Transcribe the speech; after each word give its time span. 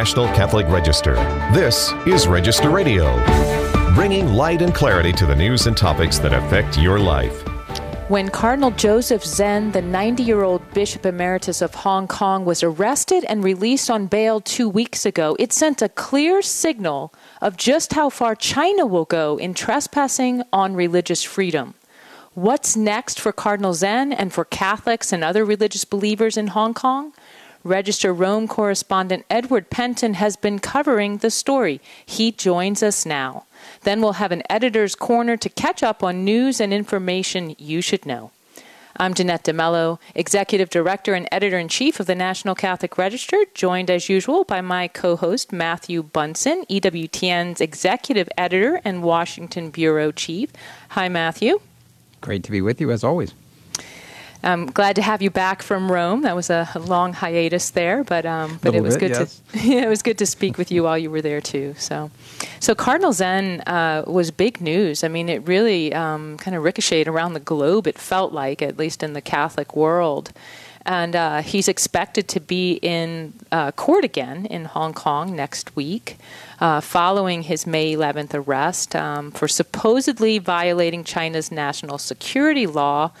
National 0.00 0.28
Catholic 0.28 0.66
Register. 0.68 1.14
This 1.52 1.92
is 2.06 2.26
Register 2.26 2.70
Radio, 2.70 3.22
bringing 3.94 4.28
light 4.28 4.62
and 4.62 4.74
clarity 4.74 5.12
to 5.12 5.26
the 5.26 5.36
news 5.36 5.66
and 5.66 5.76
topics 5.76 6.18
that 6.20 6.32
affect 6.32 6.78
your 6.78 6.98
life. 6.98 7.42
When 8.08 8.30
Cardinal 8.30 8.70
Joseph 8.70 9.22
Zen, 9.22 9.72
the 9.72 9.82
90 9.82 10.22
year 10.22 10.42
old 10.42 10.62
Bishop 10.72 11.04
Emeritus 11.04 11.60
of 11.60 11.74
Hong 11.74 12.08
Kong, 12.08 12.46
was 12.46 12.62
arrested 12.62 13.26
and 13.26 13.44
released 13.44 13.90
on 13.90 14.06
bail 14.06 14.40
two 14.40 14.70
weeks 14.70 15.04
ago, 15.04 15.36
it 15.38 15.52
sent 15.52 15.82
a 15.82 15.90
clear 15.90 16.40
signal 16.40 17.12
of 17.42 17.58
just 17.58 17.92
how 17.92 18.08
far 18.08 18.34
China 18.34 18.86
will 18.86 19.04
go 19.04 19.36
in 19.36 19.52
trespassing 19.52 20.42
on 20.50 20.74
religious 20.74 21.22
freedom. 21.22 21.74
What's 22.32 22.74
next 22.74 23.20
for 23.20 23.32
Cardinal 23.32 23.74
Zen 23.74 24.14
and 24.14 24.32
for 24.32 24.46
Catholics 24.46 25.12
and 25.12 25.22
other 25.22 25.44
religious 25.44 25.84
believers 25.84 26.38
in 26.38 26.46
Hong 26.46 26.72
Kong? 26.72 27.12
Register 27.64 28.14
Rome 28.14 28.48
correspondent 28.48 29.26
Edward 29.28 29.68
Pentin 29.68 30.14
has 30.14 30.34
been 30.34 30.58
covering 30.58 31.18
the 31.18 31.30
story. 31.30 31.80
He 32.06 32.32
joins 32.32 32.82
us 32.82 33.04
now. 33.04 33.44
Then 33.82 34.00
we'll 34.00 34.14
have 34.14 34.32
an 34.32 34.42
editor's 34.48 34.94
corner 34.94 35.36
to 35.36 35.48
catch 35.50 35.82
up 35.82 36.02
on 36.02 36.24
news 36.24 36.58
and 36.58 36.72
information 36.72 37.54
you 37.58 37.82
should 37.82 38.06
know. 38.06 38.30
I'm 38.96 39.12
Jeanette 39.12 39.44
De 39.44 39.52
Melo, 39.52 40.00
Executive 40.14 40.70
Director 40.70 41.12
and 41.14 41.28
Editor 41.30 41.58
in 41.58 41.68
Chief 41.68 42.00
of 42.00 42.06
the 42.06 42.14
National 42.14 42.54
Catholic 42.54 42.96
Register, 42.96 43.44
joined 43.54 43.90
as 43.90 44.08
usual 44.08 44.44
by 44.44 44.62
my 44.62 44.88
co 44.88 45.16
host 45.16 45.52
Matthew 45.52 46.02
Bunson, 46.02 46.64
EWTN's 46.70 47.60
Executive 47.60 48.28
Editor 48.38 48.80
and 48.84 49.02
Washington 49.02 49.70
Bureau 49.70 50.12
Chief. 50.12 50.50
Hi, 50.90 51.08
Matthew. 51.08 51.60
Great 52.22 52.42
to 52.44 52.50
be 52.50 52.60
with 52.62 52.80
you 52.80 52.90
as 52.90 53.04
always. 53.04 53.34
I'm 54.42 54.66
glad 54.66 54.96
to 54.96 55.02
have 55.02 55.20
you 55.20 55.30
back 55.30 55.62
from 55.62 55.92
Rome. 55.92 56.22
That 56.22 56.34
was 56.34 56.48
a, 56.48 56.68
long 56.74 57.12
hiatus 57.12 57.70
there, 57.70 58.02
but 58.04 58.24
um, 58.24 58.58
but 58.62 58.74
it 58.74 58.82
was 58.82 58.96
bit, 58.96 59.00
good 59.00 59.10
yes. 59.10 59.42
to 59.52 59.58
yeah, 59.68 59.82
it 59.82 59.88
was 59.88 60.02
good 60.02 60.18
to 60.18 60.26
speak 60.26 60.56
with 60.56 60.70
you 60.70 60.84
while 60.84 60.96
you 60.96 61.10
were 61.10 61.20
there 61.20 61.40
too. 61.40 61.74
So, 61.78 62.10
so 62.58 62.74
Cardinal 62.74 63.12
Zen 63.12 63.60
uh, 63.62 64.04
was 64.06 64.30
big 64.30 64.60
news. 64.60 65.04
I 65.04 65.08
mean, 65.08 65.28
it 65.28 65.46
really 65.46 65.92
um, 65.92 66.38
kind 66.38 66.56
of 66.56 66.62
ricocheted 66.62 67.06
around 67.06 67.34
the 67.34 67.40
globe. 67.40 67.86
It 67.86 67.98
felt 67.98 68.32
like, 68.32 68.62
at 68.62 68.78
least 68.78 69.02
in 69.02 69.12
the 69.12 69.20
Catholic 69.20 69.76
world. 69.76 70.32
And 70.86 71.14
uh, 71.14 71.42
he's 71.42 71.68
expected 71.68 72.26
to 72.28 72.40
be 72.40 72.74
in 72.80 73.34
uh, 73.52 73.70
court 73.72 74.02
again 74.02 74.46
in 74.46 74.64
Hong 74.64 74.94
Kong 74.94 75.36
next 75.36 75.76
week, 75.76 76.16
uh, 76.58 76.80
following 76.80 77.42
his 77.42 77.66
May 77.66 77.94
11th 77.94 78.32
arrest 78.32 78.96
um, 78.96 79.30
for 79.30 79.46
supposedly 79.46 80.38
violating 80.38 81.04
China's 81.04 81.52
national 81.52 81.98
security 81.98 82.66
law 82.66 83.12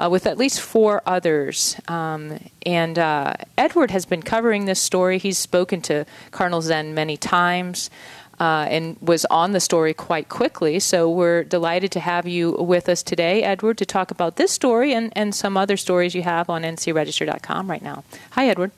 uh, 0.00 0.08
with 0.08 0.26
at 0.26 0.38
least 0.38 0.60
four 0.60 1.02
others. 1.04 1.76
Um, 1.86 2.38
and 2.64 2.98
uh, 2.98 3.34
Edward 3.58 3.90
has 3.90 4.06
been 4.06 4.22
covering 4.22 4.64
this 4.64 4.80
story. 4.80 5.18
He's 5.18 5.38
spoken 5.38 5.82
to 5.82 6.06
Cardinal 6.30 6.62
Zen 6.62 6.94
many 6.94 7.16
times. 7.16 7.90
Uh, 8.38 8.66
and 8.70 8.96
was 9.02 9.26
on 9.26 9.52
the 9.52 9.60
story 9.60 9.92
quite 9.92 10.30
quickly. 10.30 10.80
So 10.80 11.10
we're 11.10 11.44
delighted 11.44 11.92
to 11.92 12.00
have 12.00 12.26
you 12.26 12.52
with 12.52 12.88
us 12.88 13.02
today, 13.02 13.42
Edward, 13.42 13.76
to 13.76 13.84
talk 13.84 14.10
about 14.10 14.36
this 14.36 14.50
story 14.50 14.94
and, 14.94 15.12
and 15.14 15.34
some 15.34 15.58
other 15.58 15.76
stories 15.76 16.14
you 16.14 16.22
have 16.22 16.48
on 16.48 16.62
ncregister.com 16.62 17.68
right 17.68 17.82
now. 17.82 18.02
Hi, 18.30 18.48
Edward. 18.48 18.70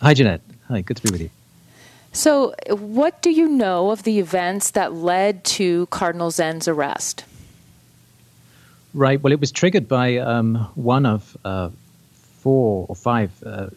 Hi, 0.00 0.14
Jeanette. 0.14 0.40
Hi, 0.68 0.80
good 0.80 0.96
to 0.96 1.02
be 1.02 1.10
with 1.10 1.20
you. 1.20 1.30
So, 2.12 2.54
what 2.70 3.20
do 3.20 3.30
you 3.30 3.50
know 3.50 3.90
of 3.90 4.04
the 4.04 4.18
events 4.18 4.70
that 4.70 4.94
led 4.94 5.44
to 5.44 5.84
Cardinal 5.88 6.30
Zen's 6.30 6.66
arrest? 6.66 7.24
Right. 8.98 9.22
Well, 9.22 9.32
it 9.32 9.38
was 9.38 9.52
triggered 9.52 9.86
by 9.86 10.16
um, 10.16 10.56
one 10.74 11.06
of 11.06 11.36
uh, 11.44 11.70
four 12.40 12.84
or 12.88 12.96
five 12.96 13.30
uh, 13.46 13.68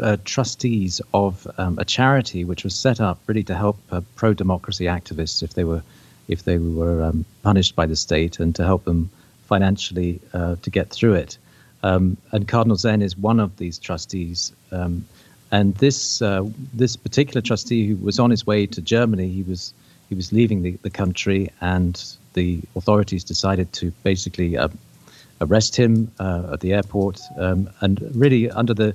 uh, 0.00 0.16
trustees 0.24 1.02
of 1.12 1.46
um, 1.58 1.78
a 1.78 1.84
charity 1.84 2.44
which 2.46 2.64
was 2.64 2.74
set 2.74 2.98
up 2.98 3.18
really 3.26 3.42
to 3.42 3.54
help 3.54 3.76
uh, 3.92 4.00
pro-democracy 4.16 4.86
activists 4.86 5.42
if 5.42 5.52
they 5.52 5.64
were 5.64 5.82
if 6.28 6.44
they 6.44 6.56
were 6.56 7.02
um, 7.04 7.26
punished 7.42 7.76
by 7.76 7.84
the 7.84 7.94
state 7.94 8.40
and 8.40 8.54
to 8.54 8.64
help 8.64 8.84
them 8.84 9.10
financially 9.48 10.18
uh, 10.32 10.56
to 10.62 10.70
get 10.70 10.88
through 10.88 11.12
it. 11.12 11.36
Um, 11.82 12.16
and 12.32 12.48
Cardinal 12.48 12.78
Zen 12.78 13.02
is 13.02 13.18
one 13.18 13.40
of 13.40 13.58
these 13.58 13.78
trustees. 13.78 14.50
Um, 14.72 15.04
and 15.52 15.74
this 15.74 16.22
uh, 16.22 16.42
this 16.72 16.96
particular 16.96 17.42
trustee 17.42 17.86
who 17.86 17.96
was 17.96 18.18
on 18.18 18.30
his 18.30 18.46
way 18.46 18.64
to 18.68 18.80
Germany, 18.80 19.28
he 19.28 19.42
was 19.42 19.74
he 20.08 20.14
was 20.14 20.32
leaving 20.32 20.62
the, 20.62 20.78
the 20.80 20.88
country 20.88 21.50
and 21.60 22.02
the 22.34 22.60
authorities 22.76 23.24
decided 23.24 23.72
to 23.74 23.90
basically 24.02 24.56
uh, 24.56 24.68
arrest 25.40 25.76
him 25.76 26.10
uh, 26.18 26.50
at 26.52 26.60
the 26.60 26.74
airport, 26.74 27.20
um, 27.38 27.70
and 27.80 28.00
really 28.14 28.50
under 28.50 28.74
the 28.74 28.94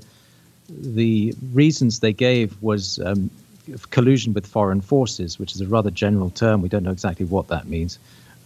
the 0.70 1.34
reasons 1.52 2.00
they 2.00 2.14
gave 2.14 2.62
was 2.62 3.00
um, 3.00 3.32
collusion 3.90 4.34
with 4.34 4.46
foreign 4.46 4.82
forces, 4.82 5.40
which 5.40 5.56
is 5.56 5.62
a 5.62 5.68
rather 5.68 5.90
general 5.90 6.30
term. 6.30 6.62
We 6.62 6.70
don't 6.70 6.84
know 6.84 6.92
exactly 6.92 7.26
what 7.26 7.48
that 7.48 7.68
means, 7.68 7.98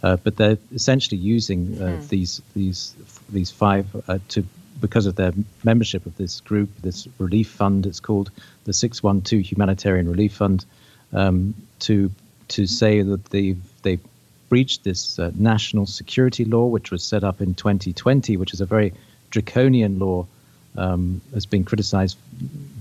uh, 0.02 0.16
but 0.16 0.36
they're 0.36 0.58
essentially 0.72 1.18
using 1.18 1.66
mm. 1.66 2.08
these 2.08 2.40
these 2.54 2.94
these 3.30 3.50
five 3.50 3.86
uh, 4.08 4.18
to 4.28 4.44
because 4.80 5.06
of 5.06 5.16
their 5.16 5.32
membership 5.62 6.06
of 6.06 6.16
this 6.16 6.40
group, 6.40 6.68
this 6.82 7.08
relief 7.18 7.48
fund. 7.48 7.86
It's 7.86 8.00
called 8.00 8.30
the 8.64 8.72
Six 8.72 9.02
One 9.02 9.22
Two 9.22 9.38
Humanitarian 9.38 10.08
Relief 10.08 10.34
Fund, 10.34 10.64
um, 11.12 11.54
to 11.80 12.10
to 12.48 12.66
say 12.66 13.02
that 13.02 13.26
they've 13.26 13.62
they've 13.82 14.00
breached 14.48 14.84
this 14.84 15.18
uh, 15.18 15.30
national 15.34 15.86
security 15.86 16.44
law, 16.44 16.66
which 16.66 16.90
was 16.90 17.02
set 17.02 17.24
up 17.24 17.40
in 17.40 17.54
2020, 17.54 18.36
which 18.36 18.52
is 18.52 18.60
a 18.60 18.66
very 18.66 18.92
draconian 19.30 19.98
law, 19.98 20.26
um, 20.76 21.20
has 21.32 21.46
been 21.46 21.64
criticized 21.64 22.18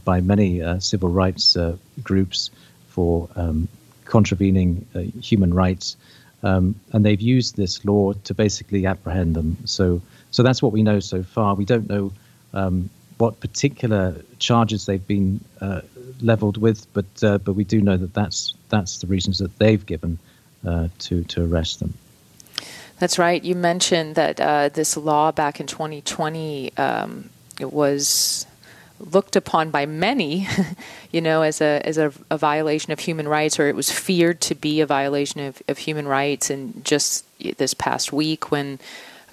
by 0.04 0.22
many 0.22 0.62
uh, 0.62 0.80
civil 0.80 1.10
rights 1.10 1.56
uh, 1.56 1.76
groups 2.04 2.50
for 2.88 3.30
um, 3.36 3.68
contravening 4.06 4.86
uh, 4.96 5.00
human 5.22 5.54
rights. 5.54 5.96
Um, 6.44 6.76
and 6.92 7.06
they've 7.06 7.22
used 7.22 7.56
this 7.56 7.86
law 7.86 8.14
to 8.14 8.34
basically 8.34 8.86
apprehend 8.86 9.36
them. 9.36 9.58
So, 9.66 10.02
so 10.32 10.44
that's 10.44 10.62
what 10.62 10.74
we 10.74 10.84
know 10.84 11.00
so 11.00 11.24
far. 11.24 11.56
We 11.56 11.66
don't 11.66 11.88
know 11.88 12.12
um, 12.54 12.90
what 13.18 13.40
particular 13.40 14.16
charges 14.40 14.86
they've 14.86 15.08
been 15.08 15.40
uh, 15.62 15.82
leveled 16.22 16.58
with, 16.58 16.92
but 16.94 17.06
uh, 17.24 17.38
but 17.38 17.54
we 17.54 17.64
do 17.64 17.82
know 17.82 17.96
that 17.96 18.14
that's 18.14 18.54
that's 18.70 18.98
the 18.98 19.08
reasons 19.08 19.40
that 19.40 19.58
they've 19.58 19.86
given 19.86 20.20
uh, 20.66 20.88
to 21.00 21.24
to 21.24 21.46
arrest 21.46 21.80
them. 21.80 21.94
That's 23.00 23.20
right. 23.20 23.44
You 23.44 23.56
mentioned 23.56 24.16
that 24.16 24.40
uh, 24.40 24.70
this 24.70 24.96
law 24.96 25.32
back 25.32 25.60
in 25.60 25.68
2020 25.68 26.78
um, 26.78 27.30
it 27.60 27.72
was 27.72 28.46
looked 29.00 29.36
upon 29.36 29.70
by 29.70 29.86
many, 29.86 30.48
you 31.12 31.22
know, 31.22 31.42
as 31.42 31.62
a 31.62 31.82
as 31.86 31.98
a, 31.98 32.14
a, 32.30 32.38
violation 32.38 32.94
of 32.94 33.00
human 33.00 33.28
rights, 33.28 33.60
or 33.60 33.68
it 33.68 33.76
was 33.76 33.92
feared 33.92 34.40
to 34.42 34.56
be 34.56 34.82
a 34.82 34.86
violation 34.86 35.42
of, 35.42 35.62
of 35.68 35.78
human 35.78 36.08
rights. 36.08 36.50
And 36.50 36.84
just 36.86 37.26
this 37.58 37.74
past 37.74 38.14
week, 38.14 38.52
when 38.52 38.80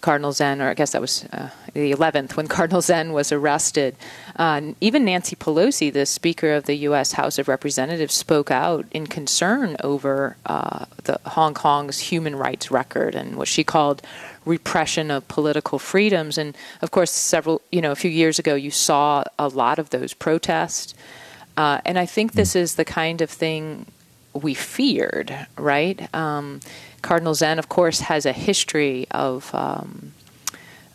Cardinal 0.01 0.33
Zen, 0.33 0.61
or 0.61 0.69
I 0.69 0.75
guess 0.75 0.93
that 0.93 1.01
was 1.01 1.25
uh, 1.33 1.51
the 1.73 1.93
11th, 1.93 2.37
when 2.37 2.49
Cardinal 2.57 2.81
Zen 2.81 3.13
was 3.13 3.33
arrested. 3.33 3.97
Uh, 4.37 4.73
even 4.81 5.05
Nancy 5.05 5.37
Pelosi, 5.37 5.93
the 5.93 6.07
Speaker 6.07 6.53
of 6.53 6.65
the 6.65 6.75
U.S. 6.77 7.13
House 7.13 7.39
of 7.39 7.49
Representatives, 7.49 8.15
spoke 8.15 8.51
out 8.51 8.87
in 8.91 9.07
concern 9.07 9.77
over 9.83 10.37
uh, 10.47 10.87
the 11.05 11.21
Hong 11.27 11.55
Kong's 11.55 11.99
human 11.99 12.37
rights 12.37 12.71
record 12.71 13.15
and 13.15 13.37
what 13.37 13.49
she 13.49 13.65
called 13.65 14.03
repression 14.45 15.11
of 15.11 15.27
political 15.29 15.79
freedoms. 15.79 16.39
And 16.39 16.57
of 16.83 16.91
course, 16.91 17.11
several, 17.11 17.63
you 17.71 17.81
know, 17.81 17.93
a 17.93 17.97
few 17.97 18.11
years 18.11 18.39
ago, 18.39 18.55
you 18.55 18.71
saw 18.71 19.25
a 19.39 19.49
lot 19.49 19.79
of 19.79 19.91
those 19.91 20.15
protests. 20.15 20.95
Uh, 21.57 21.81
and 21.85 21.99
I 21.99 22.07
think 22.07 22.33
this 22.33 22.57
is 22.57 22.77
the 22.77 22.85
kind 22.85 23.21
of 23.21 23.31
thing 23.31 23.87
we 24.33 24.55
feared, 24.55 25.47
right? 25.57 26.13
Um, 26.15 26.61
Cardinal 27.03 27.35
Zen, 27.35 27.59
of 27.59 27.69
course, 27.69 28.01
has 28.01 28.27
a 28.27 28.33
history 28.33 29.07
of 29.11 29.55
um, 29.55 30.13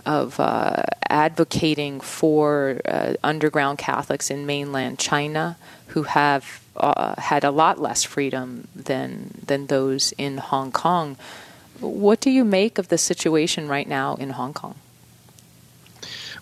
of 0.06 0.40
uh, 0.40 0.84
advocating 1.10 2.00
for 2.00 2.80
uh, 2.86 3.14
underground 3.24 3.80
Catholics 3.80 4.30
in 4.30 4.46
mainland 4.46 5.00
China 5.00 5.58
who 5.88 6.04
have 6.04 6.62
uh, 6.78 7.20
had 7.20 7.44
a 7.44 7.52
lot 7.52 7.80
less 7.80 8.04
freedom 8.04 8.68
than 8.76 9.32
than 9.46 9.68
those 9.68 10.14
in 10.18 10.38
Hong 10.38 10.72
Kong. 10.72 11.18
What 11.80 12.22
do 12.22 12.30
you 12.30 12.46
make 12.46 12.78
of 12.78 12.88
the 12.88 12.98
situation 12.98 13.68
right 13.68 13.88
now 13.88 14.16
in 14.16 14.32
Hong 14.32 14.54
Kong? 14.54 14.76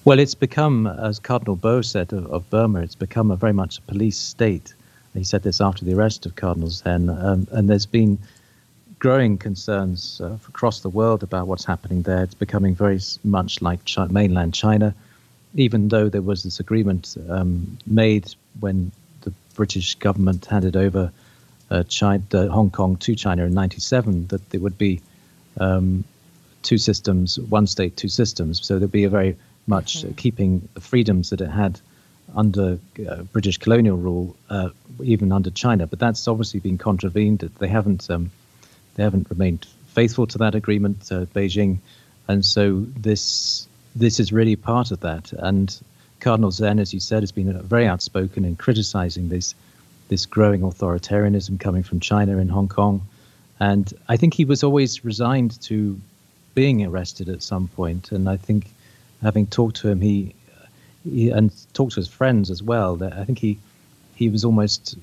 Well, 0.06 0.20
it's 0.20 0.36
become, 0.36 0.86
as 0.86 1.18
Cardinal 1.18 1.56
Bo 1.56 1.82
said 1.82 2.12
of, 2.12 2.26
of 2.28 2.50
Burma, 2.50 2.82
it's 2.82 2.96
become 2.96 3.32
a 3.32 3.38
very 3.38 3.54
much 3.54 3.78
a 3.78 3.82
police 3.84 4.18
state. 4.18 4.74
He 5.14 5.24
said 5.24 5.44
this 5.44 5.62
after 5.62 5.86
the 5.86 5.94
arrest 5.94 6.26
of 6.26 6.36
Cardinal 6.36 6.70
Zen, 6.70 7.10
um, 7.10 7.48
and 7.52 7.70
there's 7.70 7.86
been 7.86 8.18
growing 9.04 9.38
concerns 9.38 10.22
uh, 10.22 10.38
across 10.48 10.80
the 10.80 10.88
world 10.88 11.24
about 11.24 11.46
what's 11.46 11.66
happening 11.66 12.04
there. 12.04 12.24
It's 12.24 12.34
becoming 12.34 12.74
very 12.74 13.02
much 13.26 13.62
like 13.62 13.84
China, 13.84 14.14
mainland 14.14 14.54
China, 14.54 14.96
even 15.56 15.90
though 15.90 16.08
there 16.08 16.22
was 16.22 16.44
this 16.44 16.62
agreement 16.62 17.18
um, 17.30 17.78
made 17.86 18.34
when 18.62 18.94
the 19.24 19.34
British 19.56 19.96
government 19.96 20.46
handed 20.46 20.78
over 20.78 21.12
uh, 21.70 21.84
China, 21.84 22.24
uh, 22.34 22.48
Hong 22.48 22.72
Kong 22.72 22.96
to 22.96 23.14
China 23.14 23.44
in 23.44 23.54
'97 23.54 24.28
that 24.28 24.50
there 24.52 24.62
would 24.62 24.78
be 24.78 25.02
um, 25.60 26.06
two 26.62 26.78
systems, 26.78 27.38
one 27.38 27.68
state, 27.68 27.98
two 27.98 28.08
systems. 28.08 28.66
So 28.66 28.80
there'd 28.80 28.90
be 28.90 29.04
a 29.04 29.10
very 29.10 29.36
much 29.68 29.98
mm-hmm. 29.98 30.14
keeping 30.14 30.70
the 30.76 30.82
freedoms 30.82 31.30
that 31.32 31.42
it 31.42 31.50
had 31.50 31.82
under 32.38 32.80
uh, 33.10 33.24
British 33.34 33.58
colonial 33.58 33.98
rule, 33.98 34.34
uh, 34.50 34.70
even 35.04 35.34
under 35.34 35.52
China. 35.52 35.88
But 35.88 36.00
that's 36.00 36.26
obviously 36.26 36.62
been 36.62 36.78
contravened. 36.78 37.42
They 37.60 37.68
haven't 37.68 38.10
um, 38.10 38.32
they 38.96 39.04
haven't 39.04 39.30
remained 39.30 39.66
faithful 39.88 40.28
to 40.28 40.38
that 40.40 40.56
agreement, 40.56 41.12
uh, 41.12 41.26
Beijing, 41.34 41.78
and 42.28 42.46
so 42.46 42.86
this 42.98 43.68
this 43.96 44.20
is 44.20 44.34
really 44.34 44.56
part 44.56 44.92
of 44.92 45.02
that. 45.02 45.32
And 45.34 45.80
Cardinal 46.20 46.52
Zen, 46.52 46.80
as 46.80 46.94
you 46.94 47.00
said, 47.00 47.22
has 47.22 47.32
been 47.32 47.62
very 47.62 47.86
outspoken 47.86 48.46
in 48.46 48.56
criticizing 48.56 49.30
this 49.30 49.56
this 50.10 50.26
growing 50.26 50.62
authoritarianism 50.62 51.60
coming 51.60 51.84
from 51.84 52.00
China 52.00 52.38
in 52.38 52.50
Hong 52.50 52.68
Kong. 52.68 53.02
And 53.60 53.94
I 54.10 54.18
think 54.18 54.34
he 54.34 54.46
was 54.46 54.64
always 54.64 55.06
resigned 55.06 55.62
to 55.64 56.00
being 56.56 56.86
arrested 56.86 57.30
at 57.30 57.42
some 57.42 57.68
point. 57.68 58.12
And 58.12 58.30
I 58.30 58.38
think, 58.38 58.68
having 59.22 59.48
talked 59.48 59.78
to 59.78 59.90
him, 59.90 60.02
he, 60.02 60.36
he 61.04 61.30
and 61.30 61.52
talked 61.74 61.94
to 61.94 62.00
his 62.00 62.08
friends 62.08 62.50
as 62.50 62.62
well. 62.62 62.96
That 62.96 63.14
I 63.14 63.24
think 63.26 63.40
he 63.40 63.60
he 64.16 64.30
was 64.30 64.44
almost 64.46 64.98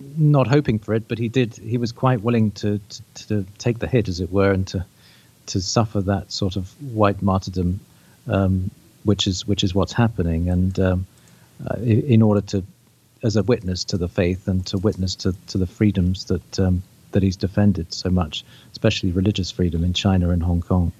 not 0.00 0.46
hoping 0.46 0.78
for 0.78 0.94
it, 0.94 1.08
but 1.08 1.18
he 1.18 1.28
did. 1.28 1.54
He 1.54 1.78
was 1.78 1.92
quite 1.92 2.22
willing 2.22 2.50
to, 2.52 2.78
to, 2.78 3.02
to 3.28 3.46
take 3.58 3.78
the 3.78 3.86
hit, 3.86 4.08
as 4.08 4.20
it 4.20 4.30
were, 4.30 4.52
and 4.52 4.66
to 4.68 4.84
to 5.46 5.60
suffer 5.62 6.02
that 6.02 6.30
sort 6.30 6.56
of 6.56 6.70
white 6.92 7.22
martyrdom, 7.22 7.80
um, 8.26 8.70
which 9.04 9.26
is 9.26 9.46
which 9.46 9.64
is 9.64 9.74
what's 9.74 9.92
happening, 9.92 10.48
and 10.48 10.78
um, 10.78 11.06
uh, 11.68 11.76
in 11.80 12.22
order 12.22 12.40
to, 12.40 12.64
as 13.22 13.36
a 13.36 13.42
witness 13.42 13.84
to 13.84 13.96
the 13.96 14.08
faith 14.08 14.46
and 14.46 14.66
to 14.66 14.78
witness 14.78 15.14
to, 15.16 15.34
to 15.48 15.58
the 15.58 15.66
freedoms 15.66 16.26
that 16.26 16.60
um, 16.60 16.82
that 17.12 17.22
he's 17.22 17.36
defended 17.36 17.92
so 17.92 18.10
much, 18.10 18.44
especially 18.72 19.10
religious 19.10 19.50
freedom 19.50 19.82
in 19.84 19.92
China 19.92 20.30
and 20.30 20.42
Hong 20.42 20.60
Kong. 20.60 20.92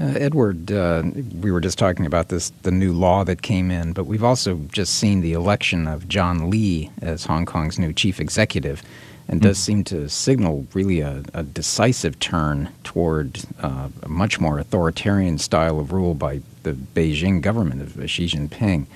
Uh, 0.00 0.04
Edward, 0.04 0.72
uh, 0.72 1.02
we 1.40 1.50
were 1.50 1.60
just 1.60 1.78
talking 1.78 2.06
about 2.06 2.28
this, 2.28 2.50
the 2.62 2.70
new 2.70 2.92
law 2.92 3.24
that 3.24 3.42
came 3.42 3.70
in, 3.70 3.92
but 3.92 4.04
we've 4.04 4.24
also 4.24 4.58
just 4.72 4.94
seen 4.94 5.20
the 5.20 5.34
election 5.34 5.86
of 5.86 6.08
John 6.08 6.48
Lee 6.48 6.90
as 7.02 7.26
Hong 7.26 7.44
Kong's 7.44 7.78
new 7.78 7.92
chief 7.92 8.18
executive, 8.18 8.82
and 9.28 9.40
mm. 9.40 9.44
does 9.44 9.58
seem 9.58 9.84
to 9.84 10.08
signal 10.08 10.66
really 10.72 11.00
a, 11.00 11.22
a 11.34 11.42
decisive 11.42 12.18
turn 12.20 12.70
toward 12.84 13.42
uh, 13.60 13.88
a 14.02 14.08
much 14.08 14.40
more 14.40 14.58
authoritarian 14.58 15.36
style 15.36 15.78
of 15.78 15.92
rule 15.92 16.14
by 16.14 16.40
the 16.62 16.72
Beijing 16.72 17.42
government 17.42 17.82
of 17.82 18.10
Xi 18.10 18.26
Jinping. 18.26 18.86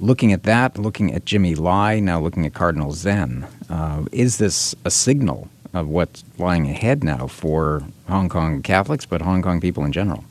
Looking 0.00 0.32
at 0.32 0.42
that, 0.44 0.78
looking 0.78 1.14
at 1.14 1.26
Jimmy 1.26 1.54
Lai, 1.54 2.00
now 2.00 2.20
looking 2.20 2.44
at 2.44 2.54
Cardinal 2.54 2.92
Zen, 2.92 3.46
uh, 3.70 4.04
is 4.10 4.38
this 4.38 4.74
a 4.84 4.90
signal 4.90 5.48
of 5.74 5.88
what's 5.88 6.24
lying 6.38 6.68
ahead 6.68 7.04
now 7.04 7.26
for 7.26 7.82
Hong 8.08 8.28
Kong 8.28 8.62
Catholics, 8.62 9.06
but 9.06 9.20
Hong 9.22 9.42
Kong 9.42 9.60
people 9.60 9.84
in 9.84 9.92
general? 9.92 10.24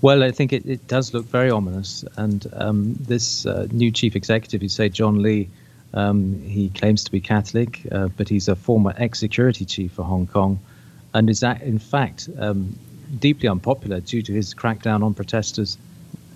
Well, 0.00 0.22
I 0.24 0.32
think 0.32 0.52
it, 0.52 0.66
it 0.66 0.88
does 0.88 1.14
look 1.14 1.26
very 1.26 1.50
ominous. 1.50 2.04
And 2.16 2.46
um, 2.54 2.94
this 2.94 3.46
uh, 3.46 3.68
new 3.70 3.90
chief 3.90 4.16
executive, 4.16 4.62
you 4.62 4.68
say, 4.68 4.88
John 4.88 5.22
Lee, 5.22 5.48
um, 5.94 6.40
he 6.42 6.70
claims 6.70 7.04
to 7.04 7.12
be 7.12 7.20
Catholic, 7.20 7.82
uh, 7.92 8.08
but 8.08 8.28
he's 8.28 8.48
a 8.48 8.56
former 8.56 8.94
ex 8.96 9.20
security 9.20 9.64
chief 9.64 9.92
for 9.92 10.02
Hong 10.02 10.26
Kong 10.26 10.58
and 11.14 11.28
is, 11.28 11.40
that 11.40 11.62
in 11.62 11.78
fact, 11.78 12.28
um, 12.38 12.76
deeply 13.18 13.48
unpopular 13.48 14.00
due 14.00 14.22
to 14.22 14.32
his 14.32 14.54
crackdown 14.54 15.02
on 15.02 15.14
protesters 15.14 15.76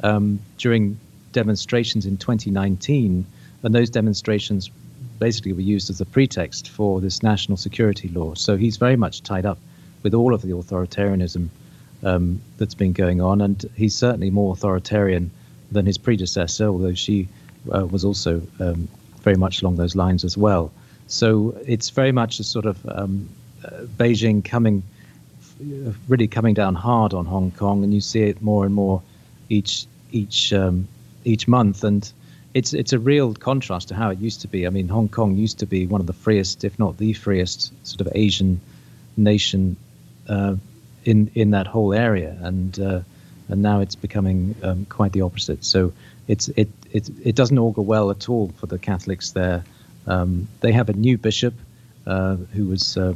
um, 0.02 0.38
during 0.58 0.98
demonstrations 1.32 2.06
in 2.06 2.16
2019. 2.16 3.24
And 3.62 3.74
those 3.74 3.90
demonstrations 3.90 4.70
basically 5.18 5.52
were 5.52 5.60
used 5.60 5.90
as 5.90 6.00
a 6.00 6.06
pretext 6.06 6.68
for 6.68 7.00
this 7.00 7.22
national 7.22 7.56
security 7.56 8.08
law. 8.08 8.34
So 8.34 8.56
he's 8.56 8.76
very 8.76 8.96
much 8.96 9.22
tied 9.22 9.46
up 9.46 9.58
with 10.02 10.14
all 10.14 10.34
of 10.34 10.42
the 10.42 10.50
authoritarianism 10.50 11.48
um, 12.02 12.40
that's 12.58 12.74
been 12.74 12.92
going 12.92 13.20
on, 13.20 13.40
and 13.40 13.64
he's 13.74 13.94
certainly 13.94 14.30
more 14.30 14.52
authoritarian 14.52 15.30
than 15.72 15.86
his 15.86 15.98
predecessor, 15.98 16.66
although 16.66 16.94
she 16.94 17.28
uh, 17.74 17.86
was 17.86 18.04
also 18.04 18.42
um, 18.60 18.88
very 19.22 19.36
much 19.36 19.62
along 19.62 19.76
those 19.76 19.96
lines 19.96 20.24
as 20.24 20.36
well. 20.36 20.70
So 21.08 21.56
it's 21.66 21.90
very 21.90 22.12
much 22.12 22.38
a 22.38 22.44
sort 22.44 22.66
of 22.66 22.86
um, 22.88 23.28
uh, 23.64 23.70
Beijing 23.96 24.44
coming, 24.44 24.82
really 26.08 26.28
coming 26.28 26.54
down 26.54 26.74
hard 26.74 27.14
on 27.14 27.26
Hong 27.26 27.50
Kong, 27.52 27.82
and 27.84 27.92
you 27.94 28.00
see 28.00 28.22
it 28.22 28.42
more 28.42 28.64
and 28.64 28.74
more 28.74 29.02
each 29.48 29.86
each 30.12 30.52
um, 30.52 30.86
each 31.24 31.48
month, 31.48 31.84
and 31.84 32.12
it's 32.56 32.72
it's 32.72 32.94
a 32.94 32.98
real 32.98 33.34
contrast 33.34 33.88
to 33.88 33.94
how 33.94 34.08
it 34.08 34.18
used 34.18 34.40
to 34.40 34.48
be. 34.48 34.66
I 34.66 34.70
mean, 34.70 34.88
Hong 34.88 35.10
Kong 35.10 35.36
used 35.36 35.58
to 35.58 35.66
be 35.66 35.86
one 35.86 36.00
of 36.00 36.06
the 36.06 36.14
freest, 36.14 36.64
if 36.64 36.78
not 36.78 36.96
the 36.96 37.12
freest, 37.12 37.70
sort 37.86 38.00
of 38.00 38.08
Asian 38.14 38.62
nation 39.14 39.76
uh, 40.26 40.56
in 41.04 41.30
in 41.34 41.50
that 41.50 41.66
whole 41.66 41.92
area, 41.92 42.34
and 42.40 42.80
uh, 42.80 43.00
and 43.50 43.60
now 43.60 43.80
it's 43.80 43.94
becoming 43.94 44.54
um, 44.62 44.86
quite 44.86 45.12
the 45.12 45.20
opposite. 45.20 45.66
So 45.66 45.92
it's 46.28 46.48
it, 46.48 46.70
it 46.92 47.10
it 47.22 47.34
doesn't 47.34 47.58
augur 47.58 47.82
well 47.82 48.10
at 48.10 48.26
all 48.30 48.48
for 48.56 48.66
the 48.66 48.78
Catholics 48.78 49.32
there. 49.32 49.62
Um, 50.06 50.48
they 50.60 50.72
have 50.72 50.88
a 50.88 50.94
new 50.94 51.18
bishop 51.18 51.52
uh, 52.06 52.36
who 52.54 52.68
was 52.68 52.96
uh, 52.96 53.12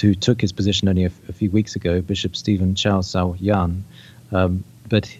who 0.00 0.14
took 0.14 0.40
his 0.40 0.52
position 0.52 0.88
only 0.88 1.04
a, 1.04 1.10
few 1.10 1.50
weeks 1.50 1.74
ago, 1.74 2.00
Bishop 2.00 2.36
Stephen 2.36 2.76
Chow 2.76 3.00
Sau 3.00 3.34
Yan, 3.40 3.82
um, 4.30 4.62
but 4.88 5.10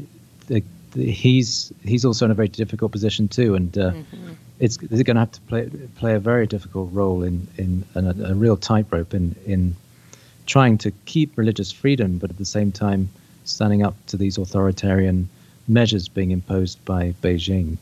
he's 0.95 1.73
he's 1.85 2.05
also 2.05 2.25
in 2.25 2.31
a 2.31 2.35
very 2.35 2.49
difficult 2.49 2.93
position 2.93 3.29
too, 3.29 3.55
and 3.55 3.77
uh, 3.77 3.93
mm-hmm. 3.93 4.33
it's 4.59 4.77
they're 4.77 5.05
going 5.05 5.17
to 5.17 5.21
have 5.21 5.33
to 5.33 5.41
play 5.43 5.71
play 5.97 6.15
a 6.15 6.21
very 6.21 6.47
difficult 6.47 6.93
role 6.93 7.23
in 7.23 7.47
in, 7.57 7.85
in 7.95 8.07
a, 8.07 8.31
a, 8.31 8.35
real 8.35 8.57
tightrope 8.57 9.15
in 9.15 9.35
in 9.47 9.77
trying 10.47 10.79
to 10.79 10.91
keep 11.05 11.37
religious 11.37 11.71
freedom, 11.71 12.19
but 12.19 12.31
at 12.31 12.39
the 12.39 12.45
same 12.45 12.73
time 12.73 13.09
standing 13.45 13.83
up 13.83 13.95
to 14.07 14.17
these 14.17 14.39
authoritarian 14.39 15.29
measures 15.69 16.09
being 16.09 16.31
imposed 16.31 16.85
by 16.85 17.15
Beijing. 17.23 17.79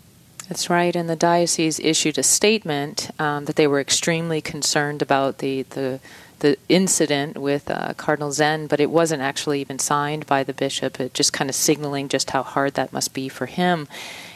That's 0.49 0.71
right, 0.71 0.97
and 0.97 1.11
the 1.11 1.17
diocese 1.17 1.79
issued 1.79 2.17
a 2.17 2.23
statement 2.23 3.11
um, 3.19 3.45
that 3.45 3.57
they 3.57 3.67
were 3.67 3.81
extremely 3.81 4.41
concerned 4.41 5.03
about 5.03 5.39
the 5.39 5.63
the 5.63 6.01
the 6.41 6.57
incident 6.69 7.37
with 7.37 7.71
uh, 7.71 7.95
Cardinal 7.95 8.33
Zen, 8.33 8.69
but 8.69 8.81
it 8.81 8.91
wasn't 8.91 9.21
actually 9.23 9.61
even 9.61 9.79
signed 9.79 10.25
by 10.27 10.45
the 10.45 10.55
bishop. 10.55 11.01
It 11.01 11.13
just 11.13 11.33
kind 11.33 11.51
of 11.51 11.57
signaling 11.57 12.09
just 12.09 12.31
how 12.31 12.43
hard 12.43 12.75
that 12.75 12.93
must 12.93 13.13
be 13.13 13.29
for 13.29 13.47
him. 13.47 13.89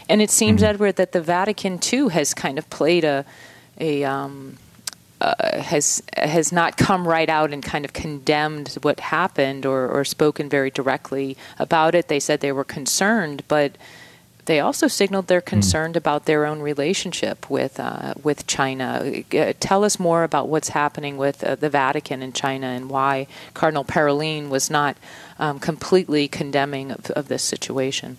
And 0.08 0.20
it 0.20 0.30
seems, 0.30 0.62
mm-hmm. 0.62 0.70
Edward, 0.70 0.96
that 0.96 1.12
the 1.12 1.22
Vatican 1.22 1.78
too 1.78 2.08
has 2.08 2.34
kind 2.34 2.58
of 2.58 2.68
played 2.68 3.04
a 3.04 3.24
a 3.78 4.04
um, 4.04 4.58
uh, 5.20 5.60
has 5.60 6.02
has 6.16 6.52
not 6.52 6.76
come 6.76 7.08
right 7.08 7.30
out 7.30 7.52
and 7.52 7.62
kind 7.62 7.84
of 7.84 7.92
condemned 7.92 8.76
what 8.82 9.00
happened 9.00 9.64
or, 9.64 9.88
or 9.88 10.04
spoken 10.04 10.48
very 10.48 10.70
directly 10.70 11.36
about 11.58 11.94
it. 11.94 12.08
They 12.08 12.20
said 12.20 12.40
they 12.40 12.52
were 12.52 12.64
concerned, 12.64 13.44
but 13.48 13.76
they 14.46 14.58
also 14.60 14.88
signaled 14.88 15.28
they're 15.28 15.40
hmm. 15.40 15.46
concerned 15.46 15.94
mm. 15.94 15.98
about 15.98 16.24
their 16.24 16.46
own 16.46 16.60
relationship 16.60 17.48
with 17.48 17.78
uh, 17.78 18.14
with 18.22 18.46
China. 18.46 19.22
Uh, 19.32 19.52
tell 19.60 19.84
us 19.84 20.00
more 20.00 20.24
about 20.24 20.48
what's 20.48 20.70
happening 20.70 21.16
with 21.16 21.44
uh, 21.44 21.54
the 21.54 21.70
Vatican 21.70 22.22
and 22.22 22.34
China 22.34 22.66
and 22.66 22.90
why 22.90 23.26
Cardinal 23.54 23.84
Parolin 23.84 24.48
was 24.48 24.70
not 24.70 24.96
um, 25.38 25.58
completely 25.58 26.28
condemning 26.28 26.90
of, 26.90 27.10
of, 27.12 27.28
this 27.28 27.42
situation. 27.42 28.16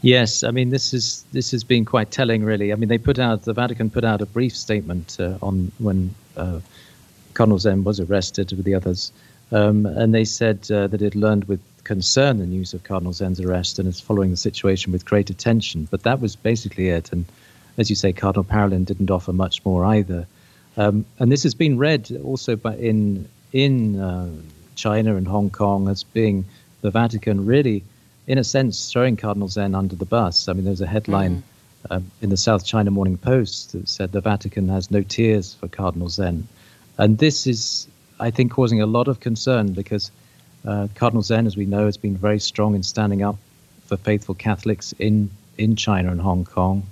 Yes, 0.00 0.42
I 0.42 0.50
mean 0.50 0.70
this 0.70 0.94
is 0.94 1.24
this 1.32 1.50
has 1.50 1.64
been 1.64 1.84
quite 1.84 2.10
telling, 2.10 2.42
really. 2.42 2.72
I 2.72 2.76
mean 2.76 2.88
they 2.88 2.98
put 2.98 3.18
out 3.18 3.42
the 3.42 3.52
Vatican 3.52 3.90
put 3.90 4.04
out 4.04 4.22
a 4.22 4.26
brief 4.26 4.56
statement 4.56 5.18
uh, 5.20 5.36
on 5.42 5.70
when 5.78 6.14
uh, 6.36 6.60
Cardinal 7.34 7.58
Zen 7.58 7.84
was 7.84 8.00
arrested 8.00 8.52
with 8.52 8.64
the 8.64 8.74
others, 8.74 9.12
um, 9.52 9.84
and 9.84 10.14
they 10.14 10.24
said 10.24 10.70
uh, 10.70 10.86
that 10.86 11.02
it 11.02 11.14
learned 11.14 11.44
with 11.44 11.60
concern 11.84 12.38
the 12.38 12.46
news 12.46 12.74
of 12.74 12.82
Cardinal 12.82 13.12
Zen's 13.12 13.40
arrest 13.40 13.78
and 13.78 13.86
is 13.88 14.00
following 14.00 14.30
the 14.30 14.36
situation 14.36 14.92
with 14.92 15.04
great 15.04 15.30
attention. 15.30 15.86
But 15.90 16.02
that 16.02 16.20
was 16.20 16.34
basically 16.34 16.88
it. 16.88 17.12
And 17.12 17.26
as 17.76 17.90
you 17.90 17.96
say, 17.96 18.12
Cardinal 18.12 18.44
Parolin 18.44 18.84
didn't 18.84 19.10
offer 19.10 19.32
much 19.32 19.64
more 19.64 19.84
either. 19.84 20.26
Um, 20.76 21.04
and 21.18 21.30
this 21.30 21.44
has 21.44 21.54
been 21.54 21.78
read 21.78 22.10
also 22.24 22.56
by 22.56 22.74
in 22.76 23.28
in 23.52 24.00
uh, 24.00 24.28
China 24.74 25.16
and 25.16 25.28
Hong 25.28 25.50
Kong 25.50 25.88
as 25.88 26.02
being 26.02 26.44
the 26.80 26.90
Vatican 26.90 27.46
really, 27.46 27.84
in 28.26 28.38
a 28.38 28.44
sense, 28.44 28.90
throwing 28.90 29.16
Cardinal 29.16 29.48
Zen 29.48 29.74
under 29.74 29.94
the 29.94 30.04
bus. 30.04 30.48
I 30.48 30.52
mean, 30.54 30.64
there's 30.64 30.80
a 30.80 30.86
headline 30.86 31.36
mm-hmm. 31.36 31.92
um, 31.92 32.10
in 32.20 32.30
the 32.30 32.36
South 32.36 32.66
China 32.66 32.90
Morning 32.90 33.16
Post 33.16 33.72
that 33.72 33.88
said 33.88 34.10
the 34.10 34.20
Vatican 34.20 34.68
has 34.68 34.90
no 34.90 35.02
tears 35.02 35.54
for 35.54 35.68
Cardinal 35.68 36.08
Zen, 36.08 36.48
and 36.98 37.18
this 37.18 37.46
is, 37.46 37.86
I 38.18 38.32
think, 38.32 38.50
causing 38.50 38.82
a 38.82 38.86
lot 38.86 39.06
of 39.06 39.20
concern 39.20 39.72
because 39.72 40.10
uh, 40.64 40.88
Cardinal 40.94 41.22
Zen, 41.22 41.46
as 41.46 41.56
we 41.56 41.66
know, 41.66 41.86
has 41.86 41.96
been 41.96 42.16
very 42.16 42.38
strong 42.38 42.74
in 42.74 42.82
standing 42.82 43.22
up 43.22 43.36
for 43.86 43.96
faithful 43.96 44.34
Catholics 44.34 44.94
in, 44.98 45.30
in 45.58 45.76
China 45.76 46.10
and 46.10 46.20
Hong 46.20 46.44
Kong. 46.44 46.84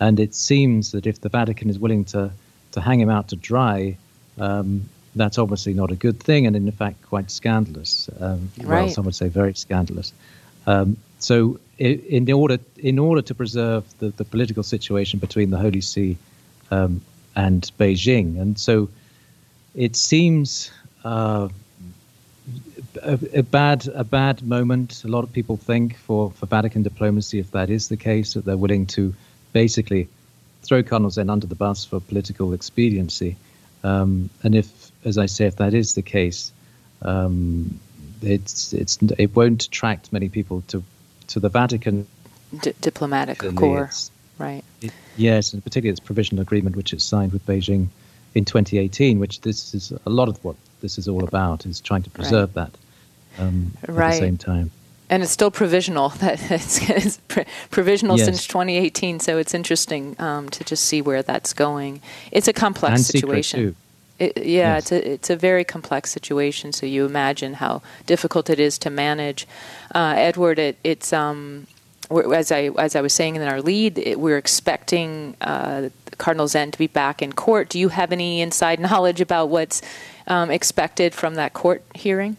And 0.00 0.20
it 0.20 0.34
seems 0.34 0.92
that 0.92 1.06
if 1.06 1.20
the 1.20 1.28
Vatican 1.28 1.68
is 1.68 1.78
willing 1.78 2.04
to, 2.06 2.30
to 2.72 2.80
hang 2.80 3.00
him 3.00 3.10
out 3.10 3.28
to 3.28 3.36
dry, 3.36 3.96
um, 4.38 4.88
that's 5.16 5.38
obviously 5.38 5.74
not 5.74 5.90
a 5.90 5.96
good 5.96 6.20
thing, 6.20 6.46
and 6.46 6.54
in 6.54 6.70
fact, 6.70 7.02
quite 7.02 7.30
scandalous. 7.30 8.08
Um, 8.20 8.50
right. 8.58 8.84
Well, 8.84 8.88
some 8.90 9.04
would 9.06 9.14
say 9.14 9.28
very 9.28 9.54
scandalous. 9.54 10.12
Um, 10.66 10.96
so, 11.18 11.58
in 11.78 12.30
order 12.30 12.58
in 12.76 12.98
order 12.98 13.22
to 13.22 13.34
preserve 13.34 13.84
the, 13.98 14.10
the 14.10 14.24
political 14.24 14.62
situation 14.62 15.18
between 15.18 15.50
the 15.50 15.56
Holy 15.56 15.80
See 15.80 16.16
um, 16.70 17.00
and 17.34 17.70
Beijing, 17.78 18.40
and 18.40 18.58
so 18.58 18.88
it 19.74 19.96
seems 19.96 20.70
uh, 21.04 21.48
a, 23.02 23.38
a, 23.38 23.42
bad 23.42 23.86
a 23.88 24.04
bad 24.04 24.42
moment. 24.42 25.04
A 25.04 25.08
lot 25.08 25.24
of 25.24 25.32
people 25.32 25.56
think 25.56 25.96
for, 25.96 26.30
for 26.32 26.46
Vatican 26.46 26.82
diplomacy, 26.82 27.38
if 27.38 27.50
that 27.52 27.70
is 27.70 27.88
the 27.88 27.96
case, 27.96 28.34
that 28.34 28.44
they're 28.44 28.56
willing 28.56 28.86
to 28.86 29.14
basically 29.52 30.08
throw 30.62 30.82
Cardinal 30.82 31.10
Zen 31.10 31.30
under 31.30 31.46
the 31.46 31.54
bus 31.54 31.84
for 31.84 32.00
political 32.00 32.52
expediency. 32.52 33.36
Um, 33.84 34.30
and 34.42 34.54
if, 34.54 34.90
as 35.04 35.18
I 35.18 35.26
say, 35.26 35.46
if 35.46 35.56
that 35.56 35.74
is 35.74 35.94
the 35.94 36.02
case, 36.02 36.52
um, 37.02 37.78
it's 38.20 38.72
it's 38.72 38.98
it 39.18 39.34
won't 39.36 39.64
attract 39.64 40.12
many 40.12 40.28
people 40.28 40.62
to 40.68 40.82
to 41.28 41.40
the 41.40 41.48
Vatican. 41.48 42.06
D- 42.60 42.72
diplomatic 42.80 43.38
corps, 43.54 44.10
right? 44.38 44.64
It, 44.80 44.92
yes, 45.16 45.52
and 45.52 45.62
particularly 45.62 45.92
its 45.92 46.00
provisional 46.00 46.42
agreement, 46.42 46.74
which 46.74 46.92
it 46.92 47.00
signed 47.00 47.32
with 47.32 47.46
Beijing 47.46 47.88
in 48.34 48.44
2018, 48.44 49.20
which 49.20 49.42
this 49.42 49.74
is 49.74 49.92
a 50.04 50.10
lot 50.10 50.28
of 50.28 50.42
what 50.44 50.56
this 50.80 50.98
is 50.98 51.06
all 51.06 51.24
about, 51.24 51.66
is 51.66 51.80
trying 51.80 52.02
to 52.02 52.10
preserve 52.10 52.56
right. 52.56 52.66
that 52.66 52.78
um, 53.38 53.72
right. 53.86 54.08
at 54.08 54.10
the 54.12 54.18
same 54.18 54.38
time. 54.38 54.70
And 55.10 55.22
it's 55.22 55.32
still 55.32 55.50
provisional. 55.50 56.10
That 56.18 56.50
it's, 56.50 56.88
it's 56.90 57.18
provisional 57.70 58.18
yes. 58.18 58.26
since 58.26 58.46
2018. 58.46 59.20
So 59.20 59.38
it's 59.38 59.54
interesting 59.54 60.16
um, 60.18 60.48
to 60.50 60.64
just 60.64 60.84
see 60.84 61.00
where 61.00 61.22
that's 61.22 61.52
going. 61.52 62.00
It's 62.30 62.48
a 62.48 62.52
complex 62.52 62.96
and 62.96 63.04
situation. 63.04 63.76
It, 64.18 64.36
yeah, 64.36 64.74
yes. 64.74 64.90
it's 64.90 64.92
a 64.92 65.12
it's 65.12 65.30
a 65.30 65.36
very 65.36 65.64
complex 65.64 66.10
situation. 66.10 66.72
So 66.72 66.86
you 66.86 67.06
imagine 67.06 67.54
how 67.54 67.82
difficult 68.06 68.50
it 68.50 68.58
is 68.58 68.76
to 68.78 68.90
manage. 68.90 69.46
Uh, 69.94 70.14
Edward, 70.16 70.58
it, 70.58 70.76
it's 70.82 71.12
um, 71.12 71.68
as 72.10 72.50
I 72.50 72.70
as 72.78 72.96
I 72.96 73.00
was 73.00 73.12
saying 73.12 73.36
in 73.36 73.42
our 73.42 73.62
lead, 73.62 73.98
it, 73.98 74.18
we're 74.18 74.38
expecting 74.38 75.36
uh, 75.40 75.90
Cardinal 76.18 76.48
Zen 76.48 76.72
to 76.72 76.78
be 76.78 76.88
back 76.88 77.22
in 77.22 77.32
court. 77.32 77.68
Do 77.68 77.78
you 77.78 77.90
have 77.90 78.12
any 78.12 78.40
inside 78.40 78.80
knowledge 78.86 79.20
about 79.20 79.50
what's 79.50 79.82
um, 80.26 80.50
expected 80.50 81.14
from 81.14 81.34
that 81.36 81.52
court 81.52 81.82
hearing? 81.94 82.36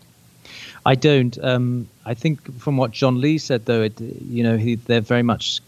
I 0.89 0.95
don't. 0.95 1.37
Um, 1.43 1.87
I 2.03 2.15
think 2.15 2.51
from 2.59 2.75
what 2.75 2.89
John 2.89 3.21
Lee 3.21 3.37
said, 3.37 3.65
though, 3.65 3.83
it, 3.83 4.01
you 4.01 4.41
know, 4.41 4.57
he, 4.57 4.73
they're 4.73 5.01
very 5.01 5.21
much 5.21 5.61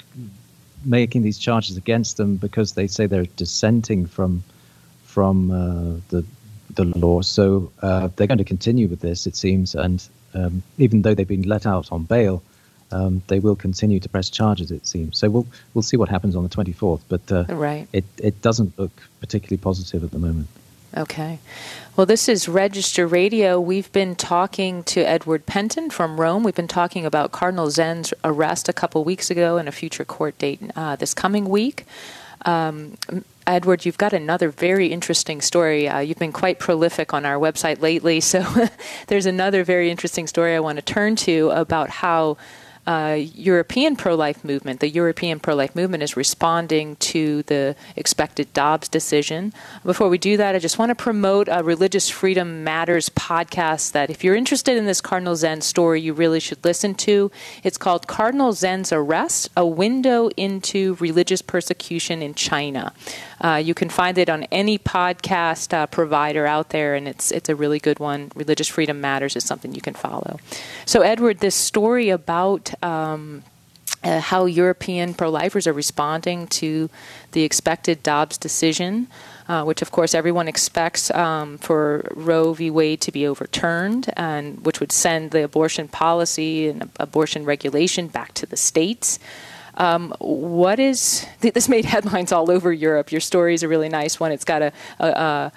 making 0.83 1.21
these 1.21 1.37
charges 1.37 1.77
against 1.77 2.17
them 2.17 2.37
because 2.37 2.73
they 2.73 2.87
say 2.87 3.05
they're 3.05 3.27
dissenting 3.43 4.07
from 4.07 4.43
from 5.05 5.51
uh, 5.51 5.99
the 6.09 6.25
the 6.73 6.85
law. 6.85 7.21
So 7.21 7.71
uh, 7.83 8.09
they're 8.15 8.25
going 8.25 8.39
to 8.39 8.51
continue 8.55 8.87
with 8.87 9.01
this, 9.01 9.27
it 9.27 9.35
seems. 9.35 9.75
And 9.75 10.03
um, 10.33 10.63
even 10.79 11.03
though 11.03 11.13
they've 11.13 11.27
been 11.27 11.43
let 11.43 11.67
out 11.67 11.91
on 11.91 12.05
bail, 12.05 12.41
um, 12.91 13.21
they 13.27 13.37
will 13.37 13.55
continue 13.55 13.99
to 13.99 14.09
press 14.09 14.27
charges, 14.27 14.71
it 14.71 14.87
seems. 14.87 15.19
So 15.19 15.29
we'll 15.29 15.47
we'll 15.75 15.83
see 15.83 15.97
what 15.97 16.09
happens 16.09 16.35
on 16.35 16.41
the 16.41 16.49
24th. 16.49 17.01
But 17.07 17.31
uh, 17.31 17.45
right. 17.53 17.87
it 17.93 18.05
it 18.17 18.41
doesn't 18.41 18.71
look 18.79 18.95
particularly 19.19 19.61
positive 19.61 20.03
at 20.03 20.09
the 20.09 20.17
moment. 20.27 20.47
Okay. 20.95 21.39
Well, 21.95 22.05
this 22.05 22.27
is 22.27 22.49
Register 22.49 23.07
Radio. 23.07 23.59
We've 23.61 23.91
been 23.93 24.15
talking 24.15 24.83
to 24.83 25.01
Edward 25.01 25.45
Pentin 25.45 25.89
from 25.89 26.19
Rome. 26.19 26.43
We've 26.43 26.55
been 26.55 26.67
talking 26.67 27.05
about 27.05 27.31
Cardinal 27.31 27.69
Zen's 27.69 28.13
arrest 28.25 28.67
a 28.67 28.73
couple 28.73 29.03
weeks 29.05 29.31
ago 29.31 29.57
and 29.57 29.69
a 29.69 29.71
future 29.71 30.03
court 30.03 30.37
date 30.37 30.59
uh, 30.75 30.97
this 30.97 31.13
coming 31.13 31.47
week. 31.47 31.85
Um, 32.45 32.97
Edward, 33.47 33.85
you've 33.85 33.97
got 33.97 34.11
another 34.11 34.49
very 34.49 34.87
interesting 34.87 35.41
story. 35.41 35.87
Uh, 35.87 35.99
you've 35.99 36.19
been 36.19 36.33
quite 36.33 36.59
prolific 36.59 37.13
on 37.13 37.25
our 37.25 37.35
website 37.35 37.81
lately, 37.81 38.19
so 38.19 38.45
there's 39.07 39.25
another 39.25 39.63
very 39.63 39.89
interesting 39.89 40.27
story 40.27 40.55
I 40.55 40.59
want 40.59 40.77
to 40.77 40.81
turn 40.81 41.15
to 41.17 41.51
about 41.51 41.89
how 41.89 42.37
uh, 42.87 43.17
European 43.35 43.95
pro 43.95 44.15
life 44.15 44.43
movement, 44.43 44.79
the 44.79 44.89
European 44.89 45.39
pro 45.39 45.55
life 45.55 45.75
movement, 45.75 46.03
is 46.03 46.17
responding 46.17 46.95
to 46.97 47.43
the 47.43 47.75
expected 47.95 48.51
Dobbs 48.53 48.89
decision. 48.89 49.53
Before 49.83 50.09
we 50.09 50.17
do 50.17 50.37
that, 50.37 50.55
I 50.55 50.59
just 50.59 50.79
want 50.79 50.89
to 50.89 50.95
promote 50.95 51.47
a 51.51 51.63
Religious 51.63 52.09
Freedom 52.09 52.63
Matters 52.63 53.09
podcast 53.09 53.91
that, 53.91 54.09
if 54.09 54.23
you're 54.23 54.35
interested 54.35 54.77
in 54.77 54.85
this 54.85 55.01
Cardinal 55.01 55.35
Zen 55.35 55.61
story, 55.61 56.01
you 56.01 56.13
really 56.13 56.39
should 56.39 56.63
listen 56.65 56.95
to. 56.95 57.31
It's 57.63 57.77
called 57.77 58.07
Cardinal 58.07 58.53
Zen's 58.53 58.91
Arrest 58.91 59.49
A 59.55 59.65
Window 59.65 60.29
into 60.35 60.95
Religious 60.99 61.41
Persecution 61.41 62.21
in 62.21 62.33
China. 62.33 62.93
Uh, 63.39 63.55
you 63.55 63.73
can 63.73 63.89
find 63.89 64.17
it 64.17 64.29
on 64.29 64.43
any 64.51 64.77
podcast 64.77 65.73
uh, 65.73 65.87
provider 65.87 66.45
out 66.45 66.69
there, 66.69 66.95
and 66.95 67.07
it's 67.07 67.31
it's 67.31 67.49
a 67.49 67.55
really 67.55 67.79
good 67.79 67.99
one. 67.99 68.31
Religious 68.35 68.67
Freedom 68.67 69.01
Matters 69.01 69.35
is 69.35 69.43
something 69.43 69.73
you 69.73 69.81
can 69.81 69.93
follow. 69.93 70.39
So, 70.85 71.01
Edward, 71.01 71.39
this 71.39 71.55
story 71.55 72.09
about 72.09 72.70
um, 72.81 73.43
uh, 74.03 74.19
how 74.19 74.45
European 74.45 75.13
pro 75.13 75.29
lifers 75.29 75.67
are 75.67 75.73
responding 75.73 76.47
to 76.47 76.89
the 77.33 77.43
expected 77.43 78.01
Dobbs 78.03 78.37
decision. 78.37 79.07
Uh, 79.47 79.65
which 79.65 79.81
of 79.81 79.91
course 79.91 80.15
everyone 80.15 80.47
expects 80.47 81.11
um, 81.11 81.57
for 81.57 82.09
Roe 82.15 82.53
v. 82.53 82.71
Wade 82.71 83.01
to 83.01 83.11
be 83.11 83.27
overturned, 83.27 84.09
and 84.15 84.65
which 84.65 84.79
would 84.79 84.93
send 84.93 85.31
the 85.31 85.43
abortion 85.43 85.89
policy 85.89 86.69
and 86.69 86.89
abortion 87.01 87.43
regulation 87.43 88.07
back 88.07 88.33
to 88.35 88.45
the 88.45 88.55
states. 88.55 89.19
Um, 89.75 90.13
what 90.19 90.79
is 90.79 91.25
this 91.41 91.67
made 91.67 91.83
headlines 91.83 92.31
all 92.31 92.49
over 92.49 92.71
Europe? 92.71 93.11
Your 93.11 93.19
story 93.19 93.53
is 93.53 93.63
a 93.63 93.67
really 93.67 93.89
nice 93.89 94.21
one. 94.21 94.31
It's 94.31 94.45
got 94.45 94.61
a, 94.61 94.71
a, 94.99 95.07
a 95.07 95.51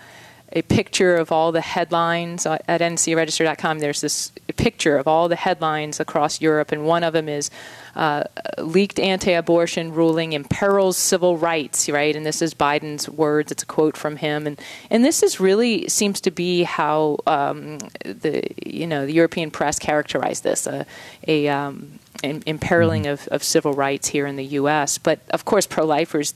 picture 0.63 1.17
of 1.17 1.33
all 1.33 1.53
the 1.53 1.61
headlines 1.61 2.47
at 2.47 2.67
ncregister.com. 2.67 3.81
There's 3.81 4.01
this 4.01 4.33
picture 4.57 4.97
of 4.97 5.09
all 5.09 5.29
the 5.29 5.37
headlines 5.37 6.01
across 6.01 6.41
Europe, 6.41 6.71
and 6.73 6.85
one 6.85 7.03
of 7.03 7.13
them 7.13 7.29
is 7.29 7.51
uh, 7.97 8.25
leaked 8.59 8.99
anti-abortion 9.01 9.93
ruling 9.93 10.33
imperils 10.33 10.97
civil 10.97 11.37
rights. 11.37 11.89
Right, 11.89 12.15
and 12.15 12.25
this 12.25 12.41
is 12.41 12.55
Biden's 12.55 13.09
words. 13.09 13.51
It's 13.51 13.63
a 13.63 13.67
quote 13.67 13.97
from 13.97 14.17
him, 14.17 14.47
and 14.47 14.61
and 14.91 15.05
this 15.05 15.23
is 15.23 15.41
really 15.41 15.89
seems 15.89 16.21
to 16.23 16.31
be 16.31 16.63
how 16.63 17.19
um, 17.27 17.79
the 18.05 18.43
you 18.65 18.87
know 18.87 19.07
the 19.07 19.13
European 19.13 19.51
press 19.51 19.79
characterized 19.79 20.45
this 20.45 20.67
a 20.67 20.87
a 21.27 21.49
um, 21.49 21.99
imperiling 22.23 23.03
mm-hmm. 23.03 23.13
of, 23.13 23.29
of 23.29 23.43
civil 23.43 23.73
rights 23.73 24.09
here 24.09 24.27
in 24.27 24.37
the 24.37 24.45
U.S. 24.45 24.99
But 24.99 25.21
of 25.31 25.45
course, 25.45 25.67
pro-lifers 25.67 26.35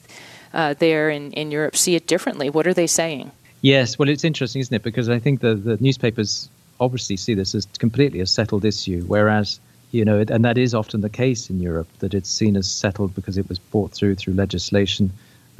uh, 0.52 0.74
there 0.74 1.10
in, 1.10 1.32
in 1.32 1.50
Europe 1.50 1.76
see 1.76 1.94
it 1.94 2.06
differently. 2.06 2.50
What 2.50 2.66
are 2.66 2.74
they 2.74 2.86
saying? 2.86 3.30
Yes, 3.60 3.98
well, 3.98 4.08
it's 4.08 4.24
interesting, 4.24 4.60
isn't 4.60 4.74
it? 4.74 4.82
Because 4.82 5.08
I 5.08 5.18
think 5.18 5.40
the, 5.40 5.54
the 5.54 5.76
newspapers 5.80 6.48
obviously 6.80 7.16
see 7.16 7.34
this 7.34 7.54
as 7.54 7.66
completely 7.78 8.20
a 8.20 8.26
settled 8.26 8.64
issue, 8.64 9.02
whereas 9.06 9.60
you 9.90 10.04
know, 10.04 10.22
and 10.28 10.44
that 10.44 10.58
is 10.58 10.74
often 10.74 11.00
the 11.00 11.08
case 11.08 11.48
in 11.48 11.60
Europe 11.60 11.88
that 12.00 12.12
it's 12.12 12.28
seen 12.28 12.56
as 12.56 12.70
settled 12.70 13.14
because 13.14 13.38
it 13.38 13.48
was 13.48 13.58
brought 13.58 13.90
through 13.92 14.16
through 14.16 14.34
legislation. 14.34 15.10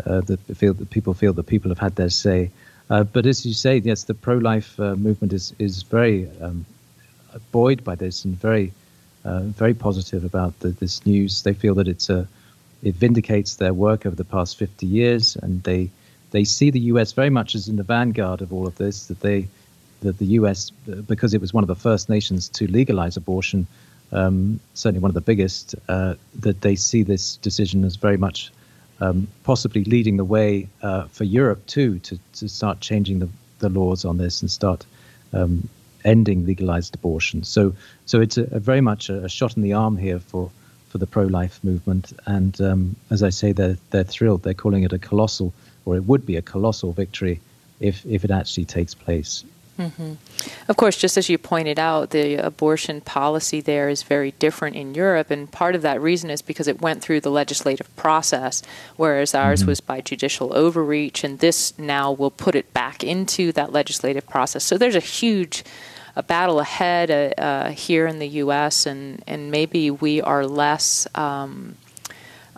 Uh, 0.06 0.20
that 0.20 0.38
feel 0.56 0.72
that 0.74 0.88
people 0.90 1.12
feel 1.12 1.32
that 1.32 1.46
people 1.46 1.68
have 1.70 1.78
had 1.78 1.96
their 1.96 2.08
say. 2.08 2.48
Uh, 2.88 3.02
but 3.02 3.26
as 3.26 3.44
you 3.44 3.52
say, 3.52 3.78
yes, 3.78 4.04
the 4.04 4.14
pro-life 4.14 4.78
uh, 4.78 4.94
movement 4.94 5.32
is 5.32 5.52
is 5.58 5.82
very 5.82 6.28
um, 6.40 6.64
buoyed 7.50 7.82
by 7.82 7.96
this 7.96 8.24
and 8.24 8.40
very 8.40 8.72
uh, 9.24 9.40
very 9.40 9.74
positive 9.74 10.24
about 10.24 10.56
the, 10.60 10.68
this 10.68 11.04
news. 11.04 11.42
They 11.42 11.52
feel 11.52 11.74
that 11.74 11.88
it's 11.88 12.08
a 12.08 12.28
it 12.84 12.94
vindicates 12.94 13.56
their 13.56 13.74
work 13.74 14.06
over 14.06 14.14
the 14.14 14.24
past 14.24 14.56
50 14.56 14.86
years, 14.86 15.34
and 15.36 15.64
they 15.64 15.90
they 16.30 16.44
see 16.44 16.70
the 16.70 16.80
U.S. 16.92 17.12
very 17.12 17.30
much 17.30 17.54
as 17.54 17.68
in 17.68 17.76
the 17.76 17.82
vanguard 17.82 18.42
of 18.42 18.52
all 18.52 18.66
of 18.66 18.76
this. 18.76 19.06
That 19.06 19.20
they 19.20 19.48
that 20.00 20.18
the 20.18 20.26
U.S. 20.26 20.70
because 21.06 21.34
it 21.34 21.40
was 21.40 21.52
one 21.52 21.64
of 21.64 21.68
the 21.68 21.74
first 21.74 22.08
nations 22.08 22.48
to 22.50 22.66
legalize 22.66 23.16
abortion, 23.16 23.66
um, 24.12 24.60
certainly 24.74 25.00
one 25.00 25.10
of 25.10 25.14
the 25.14 25.20
biggest, 25.20 25.74
uh, 25.88 26.14
that 26.40 26.60
they 26.60 26.76
see 26.76 27.02
this 27.02 27.36
decision 27.36 27.84
as 27.84 27.96
very 27.96 28.16
much 28.16 28.52
um, 29.00 29.28
possibly 29.44 29.84
leading 29.84 30.16
the 30.16 30.24
way 30.24 30.68
uh, 30.82 31.04
for 31.08 31.24
Europe 31.24 31.66
too 31.66 31.98
to 32.00 32.18
to 32.34 32.48
start 32.48 32.80
changing 32.80 33.18
the 33.18 33.28
the 33.58 33.68
laws 33.68 34.04
on 34.04 34.18
this 34.18 34.40
and 34.40 34.50
start 34.50 34.86
um, 35.32 35.68
ending 36.04 36.46
legalized 36.46 36.94
abortion. 36.94 37.42
So, 37.44 37.74
so 38.06 38.20
it's 38.20 38.38
a, 38.38 38.44
a 38.52 38.60
very 38.60 38.80
much 38.80 39.08
a, 39.08 39.24
a, 39.24 39.28
shot 39.28 39.56
in 39.56 39.62
the 39.62 39.72
arm 39.72 39.96
here 39.96 40.18
for, 40.18 40.50
for 40.88 40.98
the 40.98 41.06
pro-life 41.06 41.62
movement. 41.62 42.12
And 42.26 42.60
um, 42.60 42.96
as 43.10 43.22
I 43.22 43.30
say, 43.30 43.52
they're 43.52 43.76
they're 43.90 44.04
thrilled. 44.04 44.42
They're 44.42 44.54
calling 44.54 44.84
it 44.84 44.92
a 44.92 44.98
colossal, 44.98 45.52
or 45.88 45.96
it 45.96 46.04
would 46.04 46.26
be 46.26 46.36
a 46.36 46.42
colossal 46.42 46.92
victory 46.92 47.40
if 47.80 48.04
if 48.06 48.24
it 48.24 48.30
actually 48.30 48.66
takes 48.66 48.94
place. 48.94 49.44
Mm-hmm. 49.78 50.14
Of 50.68 50.76
course, 50.76 50.96
just 50.96 51.16
as 51.16 51.28
you 51.28 51.38
pointed 51.38 51.78
out, 51.78 52.10
the 52.10 52.34
abortion 52.34 53.00
policy 53.00 53.60
there 53.60 53.88
is 53.88 54.02
very 54.02 54.32
different 54.32 54.74
in 54.74 54.92
Europe, 54.94 55.30
and 55.30 55.50
part 55.50 55.76
of 55.76 55.82
that 55.82 56.00
reason 56.00 56.30
is 56.30 56.42
because 56.42 56.66
it 56.66 56.80
went 56.80 57.00
through 57.00 57.20
the 57.20 57.30
legislative 57.30 57.88
process, 57.94 58.62
whereas 58.96 59.36
ours 59.36 59.60
mm-hmm. 59.60 59.68
was 59.68 59.80
by 59.80 60.00
judicial 60.00 60.52
overreach, 60.52 61.22
and 61.22 61.38
this 61.38 61.78
now 61.78 62.10
will 62.10 62.32
put 62.32 62.56
it 62.56 62.74
back 62.74 63.04
into 63.04 63.52
that 63.52 63.72
legislative 63.72 64.26
process. 64.28 64.64
So 64.64 64.76
there's 64.76 64.96
a 64.96 65.00
huge 65.00 65.64
a 66.16 66.22
battle 66.24 66.58
ahead 66.58 67.12
uh, 67.12 67.40
uh, 67.40 67.70
here 67.70 68.08
in 68.08 68.18
the 68.18 68.26
U.S., 68.42 68.86
and, 68.86 69.22
and 69.28 69.52
maybe 69.52 69.92
we 69.92 70.20
are 70.20 70.44
less. 70.44 71.06
Um, 71.14 71.76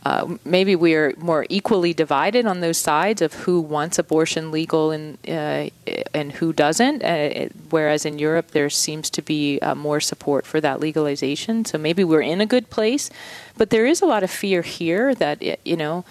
uh, 0.04 0.36
maybe 0.44 0.74
we 0.74 0.94
are 0.94 1.12
more 1.18 1.44
equally 1.48 1.92
divided 1.92 2.46
on 2.46 2.60
those 2.60 2.78
sides 2.78 3.20
of 3.20 3.34
who 3.34 3.60
wants 3.60 3.98
abortion 3.98 4.50
legal 4.50 4.90
and 4.90 5.18
uh, 5.28 5.68
and 6.14 6.32
who 6.32 6.52
doesn't. 6.52 7.02
Uh, 7.02 7.48
whereas 7.68 8.06
in 8.06 8.18
Europe, 8.18 8.52
there 8.52 8.70
seems 8.70 9.10
to 9.10 9.22
be 9.22 9.58
uh, 9.60 9.74
more 9.74 10.00
support 10.00 10.46
for 10.46 10.60
that 10.60 10.80
legalization. 10.80 11.64
So 11.64 11.76
maybe 11.76 12.02
we're 12.02 12.22
in 12.22 12.40
a 12.40 12.46
good 12.46 12.70
place, 12.70 13.10
but 13.58 13.70
there 13.70 13.84
is 13.84 14.00
a 14.00 14.06
lot 14.06 14.22
of 14.22 14.30
fear 14.30 14.62
here 14.62 15.14
that 15.16 15.42
you 15.66 15.76
know 15.76 16.04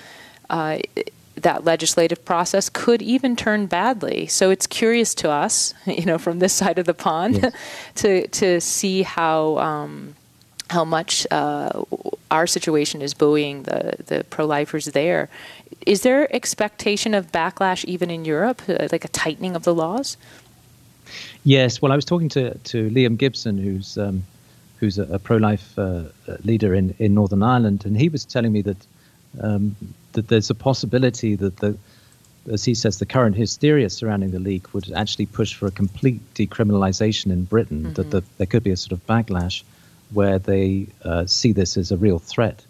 that 1.41 1.63
legislative 1.63 2.24
process 2.25 2.69
could 2.69 3.01
even 3.01 3.36
turn 3.36 3.65
badly. 3.65 4.27
So 4.27 4.50
it's 4.50 4.67
curious 4.67 5.13
to 5.15 5.31
us, 5.31 5.74
you 5.86 6.05
know, 6.05 6.17
from 6.17 6.39
this 6.39 6.53
side 6.53 6.77
of 6.77 6.86
the 6.86 6.93
pond, 6.93 7.39
yes. 7.41 7.53
to 7.96 8.27
to 8.27 8.62
see 8.62 9.03
how 9.03 9.58
um, 9.58 10.15
how 10.69 10.86
much 10.86 11.25
uh, 11.31 11.81
our 12.31 12.48
situation 12.48 13.01
is 13.01 13.13
buoying 13.13 13.63
the 13.63 13.95
the 14.05 14.24
pro-lifers 14.29 14.86
there. 14.86 15.29
Is 15.86 16.01
there 16.01 16.33
expectation 16.36 17.13
of 17.13 17.31
backlash 17.31 17.86
even 17.86 18.09
in 18.09 18.25
Europe, 18.25 18.62
uh, 18.67 18.88
like 18.91 19.05
a 19.05 19.09
tightening 19.09 19.55
of 19.55 19.63
the 19.63 19.74
laws? 19.74 20.17
Yes. 21.43 21.81
Well, 21.81 21.91
I 21.91 21.95
was 21.95 22.05
talking 22.05 22.29
to 22.29 22.57
to 22.57 22.89
Liam 22.89 23.17
Gibson, 23.17 23.57
who's 23.57 23.98
um, 23.98 24.24
who's 24.79 24.98
a, 24.98 25.03
a 25.13 25.19
pro-life 25.19 25.77
uh, 25.77 26.03
leader 26.43 26.74
in, 26.74 26.95
in 27.00 27.13
Northern 27.13 27.43
Ireland, 27.43 27.86
and 27.86 27.98
he 27.98 28.09
was 28.09 28.25
telling 28.25 28.51
me 28.51 28.62
that 28.62 28.77
um, 29.41 29.75
that 30.13 30.27
there's 30.27 30.50
a 30.50 30.55
possibility 30.55 31.36
that 31.36 31.57
the 31.57 31.77
as 32.51 32.65
he 32.65 32.74
says, 32.74 32.98
the 32.98 33.05
current 33.05 33.36
hysteria 33.36 33.89
surrounding 33.89 34.31
the 34.31 34.39
leak 34.39 34.74
would 34.74 34.91
actually 34.93 35.25
push 35.25 35.53
for 35.53 35.67
a 35.67 35.71
complete 35.71 36.21
decriminalization 36.33 37.31
in 37.31 37.43
Britain. 37.43 37.83
Mm-hmm. 37.83 37.93
That 37.93 38.12
the, 38.12 38.24
there 38.38 38.48
could 38.48 38.63
be 38.63 38.71
a 38.71 38.77
sort 38.77 38.93
of 38.93 39.05
backlash 39.05 39.63
where 40.13 40.39
they 40.39 40.87
uh, 41.03 41.25
see 41.25 41.51
this 41.51 41.77
as 41.77 41.91
a 41.91 41.97
real 41.97 42.19
threat 42.19 42.65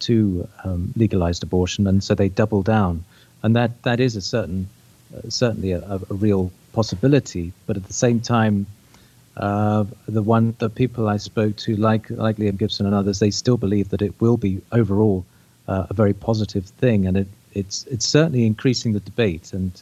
to 0.00 0.48
um, 0.64 0.92
legalized 0.96 1.42
abortion, 1.42 1.86
and 1.86 2.02
so 2.02 2.14
they 2.14 2.28
double 2.28 2.62
down. 2.62 3.04
And 3.42 3.56
that 3.56 3.82
that 3.82 4.00
is 4.00 4.16
a 4.16 4.20
certain, 4.20 4.68
uh, 5.16 5.28
certainly 5.28 5.72
a, 5.72 5.80
a, 5.80 6.14
real 6.14 6.50
possibility. 6.72 7.52
But 7.66 7.76
at 7.76 7.84
the 7.84 7.92
same 7.92 8.20
time, 8.20 8.66
uh, 9.36 9.84
the 10.06 10.22
one 10.22 10.54
the 10.58 10.70
people 10.70 11.08
I 11.08 11.18
spoke 11.18 11.56
to, 11.56 11.76
like 11.76 12.10
like 12.10 12.36
Liam 12.36 12.56
Gibson 12.56 12.86
and 12.86 12.94
others, 12.94 13.18
they 13.18 13.30
still 13.30 13.56
believe 13.56 13.90
that 13.90 14.02
it 14.02 14.14
will 14.20 14.36
be 14.36 14.60
overall 14.72 15.24
uh, 15.68 15.86
a 15.90 15.94
very 15.94 16.12
positive 16.12 16.66
thing, 16.66 17.06
and 17.06 17.16
it, 17.16 17.28
it's 17.52 17.84
it's 17.86 18.06
certainly 18.06 18.46
increasing 18.46 18.92
the 18.92 19.00
debate. 19.00 19.52
And 19.52 19.72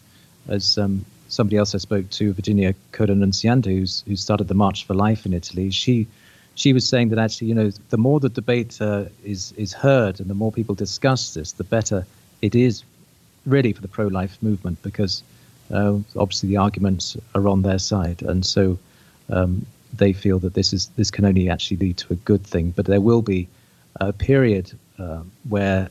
as 0.49 0.79
um, 0.79 1.05
somebody 1.29 1.57
else 1.57 1.75
I 1.75 1.79
spoke 1.79 2.11
to, 2.11 2.33
Virginia 2.33 2.75
Coda-Nunziante, 2.93 3.67
who's 3.67 4.05
who 4.07 4.17
started 4.17 4.49
the 4.49 4.55
March 4.55 4.87
for 4.87 4.95
Life 4.95 5.27
in 5.27 5.33
Italy, 5.33 5.71
she 5.71 6.07
she 6.55 6.73
was 6.73 6.87
saying 6.87 7.09
that 7.11 7.19
actually, 7.19 7.49
you 7.49 7.55
know, 7.55 7.71
the 7.91 7.97
more 7.97 8.21
the 8.21 8.29
debate 8.29 8.81
uh, 8.81 9.05
is 9.25 9.53
is 9.57 9.73
heard 9.73 10.21
and 10.21 10.29
the 10.29 10.35
more 10.35 10.53
people 10.53 10.75
discuss 10.75 11.35
this, 11.35 11.53
the 11.53 11.65
better 11.65 12.07
it 12.41 12.55
is 12.55 12.85
really 13.47 13.73
for 13.73 13.83
the 13.83 13.89
pro-life 13.89 14.37
movement 14.43 14.81
because 14.83 15.23
uh, 15.73 15.95
obviously 16.17 16.49
the 16.49 16.57
arguments 16.57 17.17
are 17.35 17.49
on 17.49 17.63
their 17.63 17.79
side, 17.79 18.23
and 18.23 18.45
so 18.45 18.79
um, 19.31 19.65
they 19.97 20.13
feel 20.13 20.39
that 20.39 20.55
this 20.55 20.73
is 20.73 20.89
this 20.97 21.11
can 21.11 21.25
only 21.25 21.49
actually 21.49 21.79
lead 21.79 21.97
to 21.97 22.13
a 22.13 22.17
good 22.17 22.45
thing. 22.45 22.71
But 22.71 22.87
there 22.87 23.01
will 23.01 23.23
be 23.23 23.49
a 23.97 24.13
period 24.13 24.73
uh, 24.99 25.23
where 25.49 25.89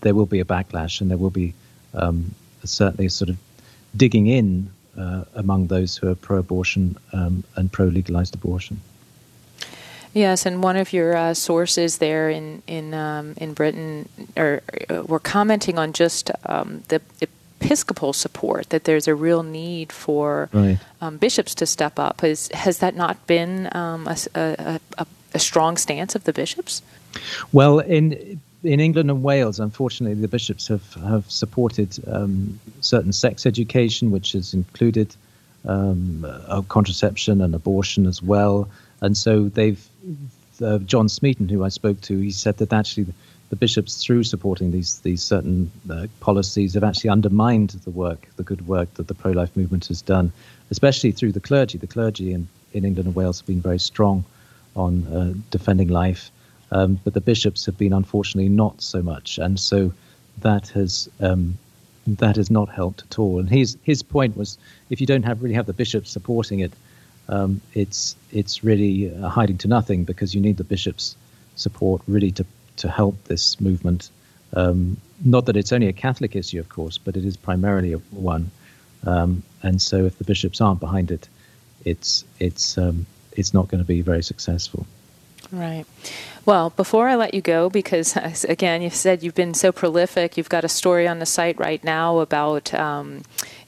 there 0.00 0.14
will 0.14 0.26
be 0.26 0.40
a 0.40 0.44
backlash 0.44 1.00
and 1.00 1.10
there 1.10 1.18
will 1.18 1.30
be 1.30 1.54
um, 1.94 2.34
certainly 2.64 3.06
a 3.06 3.10
sort 3.10 3.30
of 3.30 3.36
digging 3.96 4.26
in 4.26 4.70
uh, 4.98 5.24
among 5.34 5.66
those 5.68 5.96
who 5.96 6.08
are 6.08 6.14
pro-abortion 6.14 6.96
um, 7.12 7.42
and 7.56 7.72
pro-legalized 7.72 8.34
abortion. 8.34 8.80
Yes, 10.16 10.46
and 10.46 10.62
one 10.62 10.78
of 10.78 10.94
your 10.94 11.14
uh, 11.14 11.34
sources 11.34 11.98
there 11.98 12.30
in 12.30 12.62
in 12.66 12.94
um, 12.94 13.34
in 13.36 13.52
Britain 13.52 14.08
are 14.34 14.62
uh, 14.88 15.02
were 15.02 15.20
commenting 15.20 15.78
on 15.78 15.92
just 15.92 16.30
um, 16.46 16.82
the 16.88 17.02
Episcopal 17.60 18.14
support 18.14 18.70
that 18.70 18.84
there's 18.84 19.06
a 19.06 19.14
real 19.14 19.42
need 19.42 19.92
for 19.92 20.48
right. 20.54 20.78
um, 21.02 21.18
bishops 21.18 21.54
to 21.56 21.66
step 21.66 21.98
up. 21.98 22.22
Has 22.22 22.48
has 22.54 22.78
that 22.78 22.96
not 22.96 23.26
been 23.26 23.68
um, 23.72 24.08
a, 24.08 24.16
a, 24.34 24.80
a, 24.96 25.06
a 25.34 25.38
strong 25.38 25.76
stance 25.76 26.14
of 26.14 26.24
the 26.24 26.32
bishops? 26.32 26.80
Well, 27.52 27.80
in 27.80 28.40
in 28.62 28.80
England 28.80 29.10
and 29.10 29.22
Wales, 29.22 29.60
unfortunately, 29.60 30.18
the 30.18 30.28
bishops 30.28 30.66
have 30.68 30.94
have 30.94 31.30
supported 31.30 31.94
um, 32.08 32.58
certain 32.80 33.12
sex 33.12 33.44
education, 33.44 34.10
which 34.10 34.32
has 34.32 34.54
included 34.54 35.14
um, 35.66 36.24
contraception 36.70 37.42
and 37.42 37.54
abortion 37.54 38.06
as 38.06 38.22
well. 38.22 38.66
And 39.00 39.16
so 39.16 39.48
they've 39.48 39.86
uh, 40.62 40.78
John 40.78 41.08
Smeaton, 41.08 41.48
who 41.48 41.64
I 41.64 41.68
spoke 41.68 42.00
to, 42.02 42.18
he 42.18 42.30
said 42.30 42.56
that 42.58 42.72
actually 42.72 43.06
the, 43.50 43.56
bishops, 43.56 44.02
through 44.02 44.24
supporting 44.24 44.72
these 44.72 45.00
these 45.00 45.22
certain 45.22 45.70
uh, 45.90 46.06
policies, 46.20 46.74
have 46.74 46.84
actually 46.84 47.10
undermined 47.10 47.70
the 47.70 47.90
work, 47.90 48.28
the 48.36 48.42
good 48.42 48.66
work 48.66 48.92
that 48.94 49.08
the 49.08 49.14
pro-life 49.14 49.56
movement 49.56 49.86
has 49.86 50.02
done, 50.02 50.32
especially 50.70 51.12
through 51.12 51.32
the 51.32 51.40
clergy. 51.40 51.78
The 51.78 51.86
clergy 51.86 52.32
in, 52.32 52.48
in 52.72 52.84
England 52.84 53.06
and 53.06 53.16
Wales 53.16 53.40
have 53.40 53.46
been 53.46 53.60
very 53.60 53.78
strong 53.78 54.24
on 54.74 55.06
uh, 55.06 55.34
defending 55.50 55.88
life 55.88 56.30
um, 56.72 56.98
but 57.04 57.14
the 57.14 57.20
bishops 57.20 57.64
have 57.66 57.78
been 57.78 57.92
unfortunately 57.92 58.48
not 58.48 58.80
so 58.82 59.02
much, 59.02 59.38
and 59.38 59.58
so 59.58 59.92
that 60.40 60.68
has 60.68 61.08
um, 61.20 61.56
that 62.06 62.36
has 62.36 62.50
not 62.50 62.68
helped 62.68 63.02
at 63.02 63.18
all. 63.18 63.38
And 63.38 63.48
his 63.48 63.76
his 63.82 64.02
point 64.02 64.36
was, 64.36 64.58
if 64.90 65.00
you 65.00 65.06
don't 65.06 65.22
have 65.22 65.42
really 65.42 65.54
have 65.54 65.66
the 65.66 65.72
bishops 65.72 66.10
supporting 66.10 66.60
it, 66.60 66.72
um, 67.28 67.60
it's 67.74 68.16
it's 68.32 68.62
really 68.62 69.14
uh, 69.14 69.28
hiding 69.28 69.58
to 69.58 69.68
nothing 69.68 70.04
because 70.04 70.34
you 70.34 70.40
need 70.40 70.56
the 70.56 70.64
bishops' 70.64 71.16
support 71.56 72.02
really 72.06 72.30
to 72.32 72.44
to 72.76 72.88
help 72.88 73.22
this 73.24 73.60
movement. 73.60 74.10
Um, 74.54 74.96
not 75.24 75.46
that 75.46 75.56
it's 75.56 75.72
only 75.72 75.88
a 75.88 75.92
Catholic 75.92 76.36
issue, 76.36 76.60
of 76.60 76.68
course, 76.68 76.98
but 76.98 77.16
it 77.16 77.24
is 77.24 77.36
primarily 77.36 77.92
one. 77.92 78.50
Um, 79.04 79.42
and 79.62 79.80
so, 79.80 80.04
if 80.04 80.18
the 80.18 80.24
bishops 80.24 80.60
aren't 80.60 80.80
behind 80.80 81.10
it, 81.10 81.28
it's 81.84 82.24
it's 82.38 82.78
um, 82.78 83.06
it's 83.32 83.52
not 83.52 83.68
going 83.68 83.82
to 83.82 83.86
be 83.86 84.02
very 84.02 84.22
successful. 84.22 84.86
Right. 85.52 85.84
Well, 86.44 86.70
before 86.70 87.08
I 87.08 87.16
let 87.16 87.34
you 87.34 87.40
go, 87.40 87.68
because 87.68 88.16
again, 88.44 88.80
you 88.80 88.90
said 88.90 89.22
you've 89.22 89.34
been 89.34 89.54
so 89.54 89.72
prolific, 89.72 90.36
you've 90.36 90.48
got 90.48 90.64
a 90.64 90.68
story 90.68 91.08
on 91.08 91.18
the 91.18 91.26
site 91.26 91.58
right 91.58 91.82
now 91.82 92.20
about 92.20 92.72
um, 92.72 93.22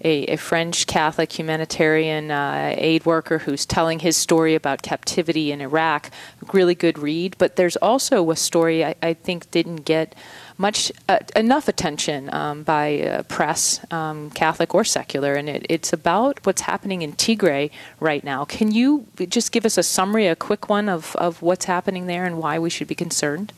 a, 0.05 0.27
a, 0.27 0.37
French 0.37 0.87
Catholic 0.87 1.37
humanitarian 1.37 2.31
uh, 2.31 2.75
aid 2.77 3.05
worker 3.05 3.39
who's 3.39 3.67
telling 3.67 3.99
his 3.99 4.17
story 4.17 4.55
about 4.55 4.83
captivity 4.83 5.51
in 5.51 5.61
Iraq. 5.61 6.11
Really 6.53 6.77
good 6.77 7.01
read. 7.01 7.35
But 7.37 7.57
there's 7.57 7.77
also 7.77 8.31
a 8.31 8.37
story 8.37 8.85
I, 8.85 8.95
I 9.03 9.15
think 9.15 9.51
didn't 9.51 9.85
get 9.85 10.15
much 10.59 10.93
uh, 11.09 11.21
enough 11.37 11.69
attention 11.69 12.33
um, 12.35 12.65
by 12.65 13.01
uh, 13.01 13.23
press, 13.23 13.81
um, 13.93 14.31
Catholic 14.31 14.75
or 14.75 14.85
secular, 14.85 15.35
and 15.35 15.49
it, 15.49 15.65
it's 15.69 15.93
about 15.93 16.45
what's 16.45 16.63
happening 16.63 17.03
in 17.03 17.13
Tigray 17.13 17.71
right 18.01 18.25
now. 18.25 18.45
Can 18.45 18.73
you 18.73 19.07
just 19.29 19.53
give 19.53 19.65
us 19.65 19.79
a 19.79 19.83
summary, 19.85 20.27
a 20.27 20.37
quick 20.37 20.69
one 20.69 20.89
of, 20.89 21.15
of 21.17 21.41
what's 21.43 21.65
happening 21.65 22.07
there 22.07 22.25
and 22.25 22.39
why 22.39 22.59
we 22.59 22.71
should 22.71 22.89
be 22.89 22.97
concerned? 22.97 23.53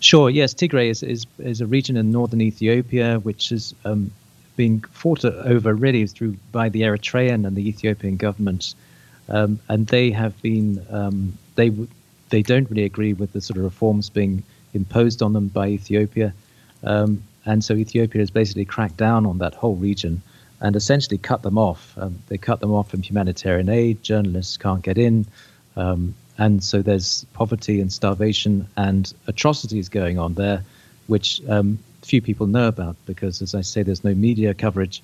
Sure. 0.00 0.28
Yes, 0.28 0.52
Tigray 0.52 0.90
is, 0.90 1.02
is, 1.02 1.26
is 1.38 1.60
a 1.60 1.66
region 1.66 1.96
in 1.96 2.10
northern 2.10 2.40
Ethiopia 2.40 3.20
which 3.20 3.50
has 3.50 3.72
um, 3.84 4.10
been 4.56 4.80
fought 4.80 5.24
over 5.24 5.74
really 5.74 6.06
through 6.06 6.36
by 6.50 6.68
the 6.68 6.82
Eritrean 6.82 7.46
and 7.46 7.56
the 7.56 7.68
Ethiopian 7.68 8.16
governments, 8.16 8.74
um, 9.28 9.60
and 9.68 9.86
they 9.86 10.10
have 10.10 10.40
been 10.42 10.84
um, 10.90 11.36
they 11.54 11.70
they 12.30 12.42
don't 12.42 12.68
really 12.70 12.84
agree 12.84 13.12
with 13.12 13.32
the 13.32 13.40
sort 13.40 13.58
of 13.58 13.64
reforms 13.64 14.10
being 14.10 14.42
imposed 14.76 15.22
on 15.22 15.32
them 15.32 15.48
by 15.48 15.68
Ethiopia. 15.68 16.32
Um, 16.84 17.22
and 17.44 17.64
so 17.64 17.74
Ethiopia 17.74 18.20
has 18.20 18.30
basically 18.30 18.64
cracked 18.64 18.96
down 18.96 19.26
on 19.26 19.38
that 19.38 19.54
whole 19.54 19.76
region 19.76 20.22
and 20.60 20.76
essentially 20.76 21.18
cut 21.18 21.42
them 21.42 21.58
off. 21.58 21.94
Um, 21.98 22.18
they 22.28 22.38
cut 22.38 22.60
them 22.60 22.72
off 22.72 22.90
from 22.90 23.02
humanitarian 23.02 23.68
aid, 23.68 24.02
journalists 24.02 24.56
can't 24.56 24.82
get 24.82 24.98
in. 24.98 25.26
Um, 25.76 26.14
and 26.38 26.62
so 26.62 26.82
there's 26.82 27.24
poverty 27.32 27.80
and 27.80 27.92
starvation 27.92 28.68
and 28.76 29.12
atrocities 29.26 29.88
going 29.88 30.18
on 30.18 30.34
there, 30.34 30.64
which 31.06 31.40
um, 31.48 31.78
few 32.02 32.22
people 32.22 32.46
know 32.46 32.68
about 32.68 32.96
because, 33.04 33.42
as 33.42 33.54
I 33.54 33.62
say, 33.62 33.82
there's 33.82 34.04
no 34.04 34.14
media 34.14 34.54
coverage 34.54 35.02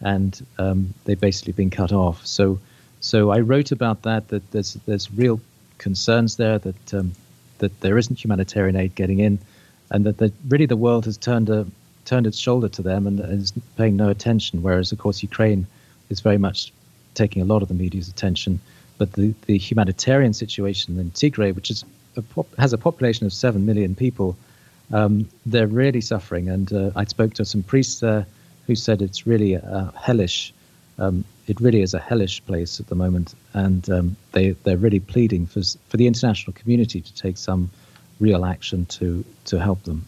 and 0.00 0.44
um, 0.58 0.94
they've 1.04 1.20
basically 1.20 1.52
been 1.52 1.70
cut 1.70 1.92
off. 1.92 2.24
So, 2.26 2.58
so 3.00 3.30
I 3.30 3.40
wrote 3.40 3.72
about 3.72 4.02
that, 4.02 4.28
that 4.28 4.50
there's, 4.52 4.74
there's 4.86 5.12
real 5.12 5.40
concerns 5.78 6.36
there 6.36 6.58
that 6.58 6.94
um, 6.94 7.12
that 7.58 7.80
there 7.80 7.98
isn't 7.98 8.22
humanitarian 8.22 8.76
aid 8.76 8.94
getting 8.94 9.20
in, 9.20 9.38
and 9.90 10.04
that 10.06 10.18
the, 10.18 10.32
really 10.48 10.66
the 10.66 10.76
world 10.76 11.04
has 11.04 11.16
turned 11.16 11.50
a 11.50 11.66
turned 12.04 12.26
its 12.26 12.38
shoulder 12.38 12.68
to 12.68 12.82
them 12.82 13.06
and 13.06 13.20
is 13.20 13.52
paying 13.76 13.96
no 13.96 14.08
attention. 14.10 14.62
Whereas, 14.62 14.92
of 14.92 14.98
course, 14.98 15.22
Ukraine 15.22 15.66
is 16.10 16.20
very 16.20 16.38
much 16.38 16.72
taking 17.14 17.40
a 17.42 17.44
lot 17.44 17.62
of 17.62 17.68
the 17.68 17.74
media's 17.74 18.08
attention. 18.08 18.60
But 18.98 19.12
the, 19.12 19.34
the 19.46 19.58
humanitarian 19.58 20.34
situation 20.34 20.98
in 20.98 21.10
Tigray, 21.10 21.54
which 21.54 21.70
is 21.70 21.84
a 22.16 22.22
has 22.58 22.72
a 22.72 22.78
population 22.78 23.26
of 23.26 23.32
seven 23.32 23.66
million 23.66 23.94
people, 23.94 24.36
um, 24.92 25.28
they're 25.46 25.66
really 25.66 26.00
suffering. 26.00 26.48
And 26.48 26.72
uh, 26.72 26.90
I 26.94 27.04
spoke 27.04 27.34
to 27.34 27.44
some 27.44 27.62
priests 27.62 28.00
there 28.00 28.26
who 28.66 28.74
said 28.74 29.02
it's 29.02 29.26
really 29.26 29.54
a 29.54 29.92
hellish 29.96 30.52
um, 30.98 31.24
it 31.46 31.60
really 31.60 31.82
is 31.82 31.94
a 31.94 31.98
hellish 31.98 32.44
place 32.46 32.80
at 32.80 32.86
the 32.86 32.94
moment, 32.94 33.34
and 33.52 33.88
um, 33.90 34.16
they 34.32 34.50
they're 34.64 34.76
really 34.76 35.00
pleading 35.00 35.46
for 35.46 35.62
for 35.88 35.96
the 35.96 36.06
international 36.06 36.52
community 36.52 37.00
to 37.00 37.14
take 37.14 37.36
some 37.36 37.70
real 38.20 38.44
action 38.44 38.86
to 38.86 39.24
to 39.46 39.58
help 39.58 39.82
them. 39.84 40.06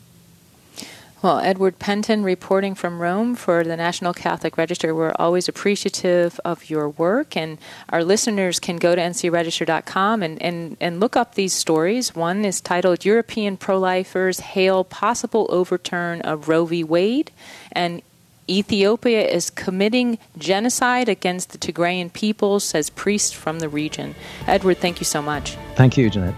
Well, 1.22 1.40
Edward 1.40 1.78
Pentin 1.78 2.22
reporting 2.24 2.74
from 2.74 3.00
Rome 3.00 3.34
for 3.34 3.64
the 3.64 3.76
National 3.76 4.12
Catholic 4.12 4.58
Register. 4.58 4.94
We're 4.94 5.14
always 5.18 5.48
appreciative 5.48 6.38
of 6.44 6.68
your 6.68 6.90
work, 6.90 7.36
and 7.36 7.58
our 7.88 8.04
listeners 8.04 8.60
can 8.60 8.76
go 8.76 8.94
to 8.94 9.00
ncregister.com 9.00 10.22
and, 10.22 10.40
and, 10.42 10.76
and 10.78 11.00
look 11.00 11.16
up 11.16 11.34
these 11.34 11.54
stories. 11.54 12.14
One 12.14 12.44
is 12.44 12.60
titled 12.60 13.06
European 13.06 13.56
Pro 13.56 13.78
Lifers 13.78 14.40
Hail 14.40 14.84
Possible 14.84 15.46
Overturn 15.48 16.20
of 16.20 16.48
Roe 16.48 16.66
v. 16.66 16.84
Wade, 16.84 17.32
and 17.72 18.02
Ethiopia 18.48 19.26
is 19.26 19.50
committing 19.50 20.18
genocide 20.38 21.08
against 21.08 21.50
the 21.50 21.58
Tigrayan 21.58 22.12
people, 22.12 22.60
says 22.60 22.90
priest 22.90 23.34
from 23.34 23.58
the 23.58 23.68
region. 23.68 24.14
Edward, 24.46 24.78
thank 24.78 25.00
you 25.00 25.04
so 25.04 25.20
much. 25.20 25.56
Thank 25.74 25.96
you, 25.96 26.08
Jeanette. 26.08 26.34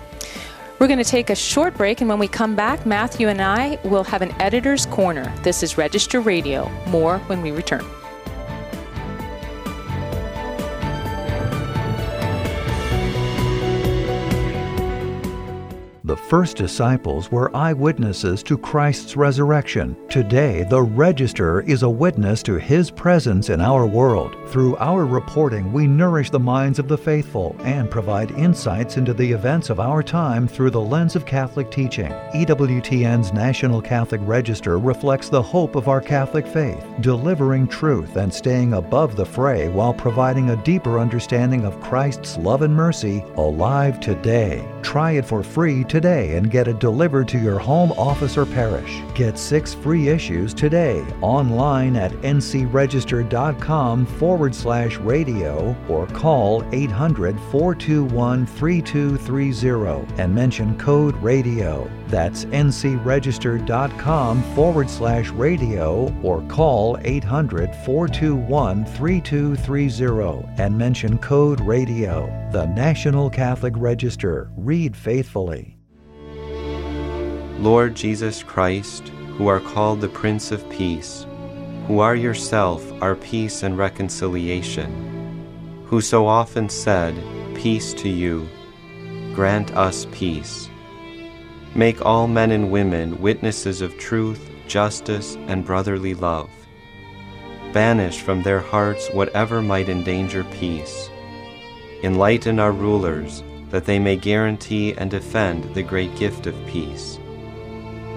We're 0.79 0.87
going 0.87 0.99
to 0.99 1.05
take 1.05 1.29
a 1.29 1.35
short 1.35 1.77
break, 1.77 2.01
and 2.01 2.09
when 2.09 2.21
we 2.21 2.29
come 2.29 2.55
back, 2.55 2.87
Matthew 2.87 3.29
and 3.29 3.43
I 3.43 3.81
will 3.85 4.05
have 4.05 4.23
an 4.23 4.33
editor's 4.41 4.87
corner. 4.87 5.33
This 5.43 5.63
is 5.63 5.77
Register 5.77 6.21
Radio. 6.21 6.71
More 6.87 7.19
when 7.27 7.43
we 7.43 7.51
return. 7.51 7.85
The 16.09 16.17
first 16.17 16.57
disciples 16.57 17.31
were 17.31 17.55
eyewitnesses 17.55 18.43
to 18.45 18.57
Christ's 18.57 19.15
resurrection. 19.15 19.95
Today, 20.09 20.65
the 20.71 20.81
Register 20.81 21.61
is 21.61 21.83
a 21.83 21.91
witness 21.91 22.43
to 22.45 22.55
His 22.55 22.91
presence 22.91 23.51
in 23.51 23.61
our 23.61 23.87
world. 23.87 24.35
Through 24.47 24.79
our 24.79 25.05
reporting, 25.05 25.71
we 25.71 25.87
nourish 25.87 26.31
the 26.31 26.41
minds 26.41 26.79
of 26.79 26.89
the 26.89 26.97
faithful 26.97 27.55
and 27.61 27.91
provide 27.91 28.31
insights 28.31 28.97
into 28.97 29.13
the 29.13 29.31
events 29.31 29.69
of 29.69 29.81
our 29.81 30.03
time 30.03 30.49
through 30.49 30.71
the 30.71 30.81
lens 30.81 31.15
of 31.15 31.27
Catholic 31.27 31.71
teaching. 31.71 32.11
EWTN's 32.33 33.35
National 33.35 33.83
Catholic 33.83 34.23
Register 34.25 34.79
reflects 34.79 35.29
the 35.29 35.43
hope 35.43 35.77
of 35.77 35.89
our 35.89 36.01
Catholic 36.01 36.47
faith, 36.47 36.83
delivering 37.03 37.69
truth 37.69 38.17
and 38.17 38.33
staying 38.33 38.73
above 38.73 39.15
the 39.15 39.27
fray 39.27 39.69
while 39.69 39.93
providing 39.93 40.49
a 40.49 40.65
deeper 40.65 40.99
understanding 40.99 41.67
of 41.67 41.79
Christ's 41.83 42.39
love 42.39 42.63
and 42.63 42.75
mercy 42.75 43.23
alive 43.37 44.01
today. 44.01 44.67
Try 44.81 45.11
it 45.11 45.27
for 45.27 45.43
free 45.43 45.85
today 45.85 45.98
and 46.05 46.51
get 46.51 46.69
it 46.69 46.79
delivered 46.79 47.29
to 47.29 47.39
your 47.39 47.59
home, 47.59 47.93
office, 47.93 48.37
or 48.37 48.47
parish. 48.47 49.01
Get 49.15 49.39
six 49.39 49.75
free 49.75 50.09
issues 50.09 50.55
today 50.55 51.05
online 51.21 51.97
at 51.97 52.13
ncregister.com 52.13 54.07
forward 54.07 54.55
slash 54.55 54.97
radio 54.99 55.77
or 55.89 56.07
call 56.09 56.65
800 56.73 57.39
421 57.51 58.47
3230 58.47 60.23
and 60.23 60.35
mention 60.35 60.79
code 60.79 61.17
radio. 61.17 61.91
That's 62.09 62.45
ncregister.com 62.47 64.43
forward 64.55 64.89
slash 64.91 65.29
radio 65.31 66.15
or 66.23 66.43
call 66.49 66.99
800 67.03 67.75
421 67.85 68.85
3230 68.85 70.49
and 70.63 70.77
mention 70.77 71.19
code 71.19 71.61
radio. 71.61 72.27
The 72.53 72.67
National 72.67 73.29
Catholic 73.31 73.75
Register. 73.77 74.51
Read 74.57 74.97
faithfully. 74.97 75.78
Lord 77.61 77.97
Jesus 77.97 78.45
Christ, 78.45 79.09
who 79.37 79.49
are 79.49 79.59
called 79.59 80.01
the 80.01 80.09
Prince 80.09 80.53
of 80.53 80.69
Peace, 80.71 81.27
who 81.89 81.99
are 81.99 82.15
yourself 82.15 82.85
our 83.03 83.17
peace 83.17 83.65
and 83.65 83.77
reconciliation, 83.77 85.85
who 85.85 86.01
so 86.01 86.25
often 86.25 86.69
said, 86.69 87.17
Peace 87.57 87.93
to 87.95 88.09
you, 88.09 88.49
grant 89.35 89.77
us 89.77 90.07
peace. 90.13 90.71
Make 91.75 92.07
all 92.07 92.29
men 92.29 92.53
and 92.53 92.71
women 92.71 93.21
witnesses 93.21 93.81
of 93.81 93.99
truth, 93.99 94.49
justice, 94.69 95.35
and 95.49 95.65
brotherly 95.65 96.15
love. 96.15 96.51
Banish 97.73 98.21
from 98.21 98.45
their 98.45 98.61
hearts 98.61 99.09
whatever 99.09 99.61
might 99.61 99.89
endanger 99.89 100.45
peace. 100.45 101.11
Enlighten 102.05 102.61
our 102.61 102.73
rulers 102.73 103.43
that 103.71 103.85
they 103.85 103.99
may 103.99 104.15
guarantee 104.15 104.95
and 104.95 105.11
defend 105.11 105.75
the 105.75 105.83
great 105.83 106.15
gift 106.15 106.47
of 106.47 106.55
peace. 106.69 107.19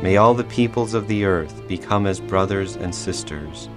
May 0.02 0.18
all 0.18 0.34
the 0.34 0.44
peoples 0.44 0.94
of 0.96 1.08
the 1.08 1.26
earth 1.26 1.68
become 1.68 2.08
as 2.08 2.20
brothers 2.20 2.76
and 2.76 2.94
sisters. 2.94 3.70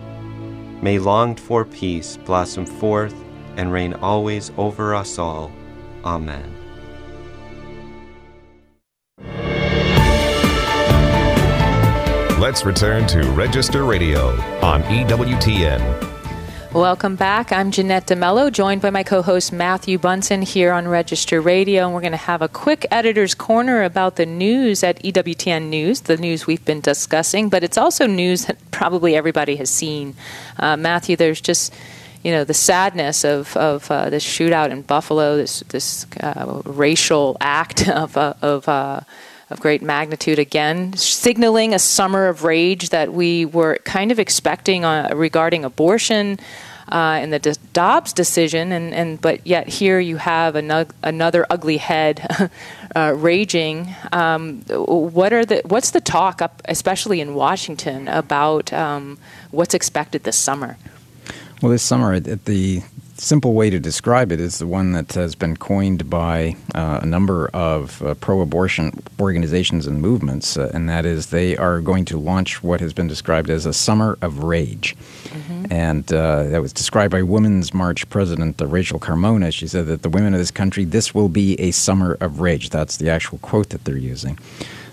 May 0.81 0.99
longed 0.99 1.39
for 1.39 1.65
peace 1.65 2.17
blossom 2.17 2.65
forth 2.65 3.15
and 3.57 3.71
reign 3.71 3.95
always 3.95 4.51
over 4.57 4.95
us 4.95 5.19
all. 5.19 5.53
Amen. 6.05 6.51
Let's 12.41 12.65
return 12.65 13.07
to 13.09 13.23
Register 13.31 13.85
Radio 13.85 14.31
on 14.61 14.83
EWTN. 14.83 16.14
Welcome 16.75 17.15
back. 17.15 17.53
I'm 17.53 17.71
Jeanette 17.71 18.09
De 18.09 18.17
Melo, 18.17 18.51
joined 18.51 18.83
by 18.83 18.91
my 18.91 19.05
co 19.05 19.23
host 19.23 19.53
Matthew 19.53 19.97
Bunson 19.97 20.43
here 20.43 20.73
on 20.73 20.89
Register 20.89 21.41
Radio. 21.41 21.85
And 21.85 21.95
we're 21.95 22.01
going 22.01 22.11
to 22.11 22.17
have 22.17 22.43
a 22.43 22.49
quick 22.49 22.85
editor's 22.91 23.33
corner 23.33 23.85
about 23.85 24.17
the 24.17 24.27
news 24.27 24.83
at 24.83 25.01
EWTN 25.05 25.69
News, 25.69 26.01
the 26.01 26.17
news 26.17 26.49
we've 26.49 26.65
been 26.65 26.81
discussing, 26.81 27.49
but 27.49 27.63
it's 27.63 27.79
also 27.79 28.09
news 28.09 28.47
that 28.47 28.59
probably 28.73 29.15
everybody 29.15 29.55
has 29.55 29.71
seen. 29.71 30.17
Uh, 30.59 30.77
Matthew, 30.77 31.15
there's 31.15 31.41
just 31.41 31.73
you 32.25 32.33
know 32.33 32.43
the 32.43 32.55
sadness 32.55 33.25
of 33.25 33.57
of 33.57 33.89
uh, 33.89 34.11
this 34.11 34.25
shootout 34.25 34.71
in 34.71 34.83
Buffalo, 34.83 35.37
this 35.37 35.61
this 35.69 36.07
uh, 36.25 36.61
racial 36.65 37.37
act 37.41 37.89
of 37.89 38.17
uh, 38.17 38.35
of 38.43 38.69
uh, 38.69 39.03
of 39.51 39.61
great 39.61 39.83
magnitude 39.83 40.39
again, 40.39 40.93
signaling 40.95 41.75
a 41.75 41.79
summer 41.79 42.27
of 42.27 42.45
rage 42.45 42.89
that 42.89 43.13
we 43.13 43.45
were 43.45 43.79
kind 43.85 44.11
of 44.11 44.19
expecting 44.19 44.85
uh, 44.85 45.11
regarding 45.15 45.65
abortion. 45.65 46.39
Uh, 46.89 47.19
in 47.23 47.31
the 47.31 47.39
D- 47.39 47.53
Dobbs 47.73 48.13
decision, 48.13 48.71
and, 48.71 48.93
and 48.93 49.21
but 49.21 49.47
yet 49.47 49.69
here 49.69 49.99
you 49.99 50.19
have 50.19 50.55
another, 50.55 50.93
another 51.03 51.47
ugly 51.49 51.79
head 51.79 52.51
uh, 52.97 53.15
raging. 53.17 53.95
Um, 54.13 54.61
what 54.69 55.33
are 55.33 55.47
the 55.47 55.63
what's 55.65 55.93
the 55.93 56.01
talk 56.03 56.43
up, 56.43 56.61
especially 56.67 57.21
in 57.23 57.35
Washington, 57.35 58.07
about 58.09 58.71
um, 58.73 59.19
what's 59.51 59.73
expected 59.73 60.25
this 60.25 60.39
summer? 60.39 60.77
Well, 61.63 61.73
this 61.73 61.83
summer 61.83 62.13
at 62.13 62.45
the 62.45 62.83
simple 63.17 63.55
way 63.55 63.71
to 63.71 63.79
describe 63.79 64.33
it 64.33 64.41
is 64.41 64.59
the 64.59 64.67
one 64.67 64.93
that 64.93 65.13
has 65.13 65.35
been 65.35 65.57
coined 65.57 66.11
by 66.11 66.57
uh, 66.75 67.01
a 67.03 67.07
number 67.07 67.49
of 67.55 68.03
uh, 68.03 68.15
pro 68.15 68.41
abortion 68.41 68.93
organizations 69.21 69.87
and 69.87 70.01
movements, 70.01 70.57
uh, 70.57 70.71
and 70.75 70.89
that 70.89 71.05
is 71.05 71.27
they 71.27 71.57
are 71.57 71.81
going 71.81 72.05
to 72.07 72.19
launch 72.19 72.63
what 72.63 72.81
has 72.81 72.93
been 72.93 73.07
described 73.07 73.51
as 73.51 73.67
a 73.67 73.73
summer 73.73 74.19
of 74.21 74.45
rage. 74.45 74.97
Mm-hmm. 75.25 75.67
And 75.71 76.13
uh, 76.13 76.45
that 76.45 76.61
was 76.61 76.73
described 76.73 77.13
by 77.13 77.23
Women's 77.23 77.73
March 77.73 78.09
President 78.11 78.61
uh, 78.61 78.67
Rachel 78.67 78.99
Carmona. 78.99 79.53
She 79.53 79.67
said 79.67 79.87
that 79.87 80.03
the 80.03 80.09
women 80.09 80.35
of 80.35 80.41
this 80.41 80.51
country, 80.51 80.85
this 80.85 81.15
will 81.15 81.29
be 81.29 81.59
a 81.61 81.71
summer 81.71 82.17
of 82.21 82.41
rage. 82.41 82.71
That's 82.71 82.97
the 82.97 83.11
actual 83.11 83.39
quote 83.39 83.71
that 83.71 83.85
they're 83.85 83.97
using. 83.97 84.39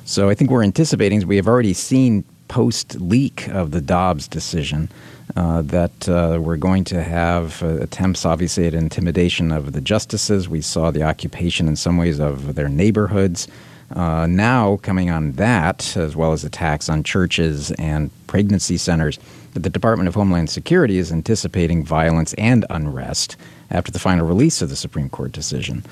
So 0.05 0.29
I 0.29 0.35
think 0.35 0.49
we're 0.49 0.63
anticipating, 0.63 1.25
we 1.27 1.35
have 1.35 1.47
already 1.47 1.73
seen 1.73 2.23
post 2.51 2.99
leak 2.99 3.47
of 3.47 3.71
the 3.71 3.79
Dobbs 3.79 4.27
decision. 4.27 4.89
Uh, 5.37 5.61
that 5.61 6.09
uh, 6.09 6.37
we're 6.41 6.57
going 6.57 6.83
to 6.83 7.01
have 7.01 7.63
uh, 7.63 7.77
attempts, 7.77 8.25
obviously, 8.25 8.67
at 8.67 8.73
intimidation 8.73 9.49
of 9.49 9.71
the 9.71 9.79
justices. 9.79 10.49
We 10.49 10.59
saw 10.59 10.91
the 10.91 11.03
occupation, 11.03 11.69
in 11.69 11.77
some 11.77 11.95
ways, 11.95 12.19
of 12.19 12.55
their 12.55 12.67
neighborhoods. 12.67 13.47
Uh, 13.95 14.27
now, 14.27 14.75
coming 14.77 15.09
on 15.09 15.31
that, 15.33 15.95
as 15.95 16.17
well 16.17 16.33
as 16.33 16.43
attacks 16.43 16.89
on 16.89 17.03
churches 17.03 17.71
and 17.71 18.11
pregnancy 18.27 18.75
centers, 18.75 19.17
that 19.53 19.63
the 19.63 19.69
Department 19.69 20.09
of 20.09 20.15
Homeland 20.15 20.49
Security 20.49 20.97
is 20.97 21.13
anticipating 21.13 21.85
violence 21.85 22.33
and 22.33 22.65
unrest 22.69 23.37
after 23.69 23.89
the 23.89 23.99
final 23.99 24.27
release 24.27 24.61
of 24.61 24.67
the 24.67 24.75
Supreme 24.75 25.07
Court 25.07 25.31
decision. 25.31 25.85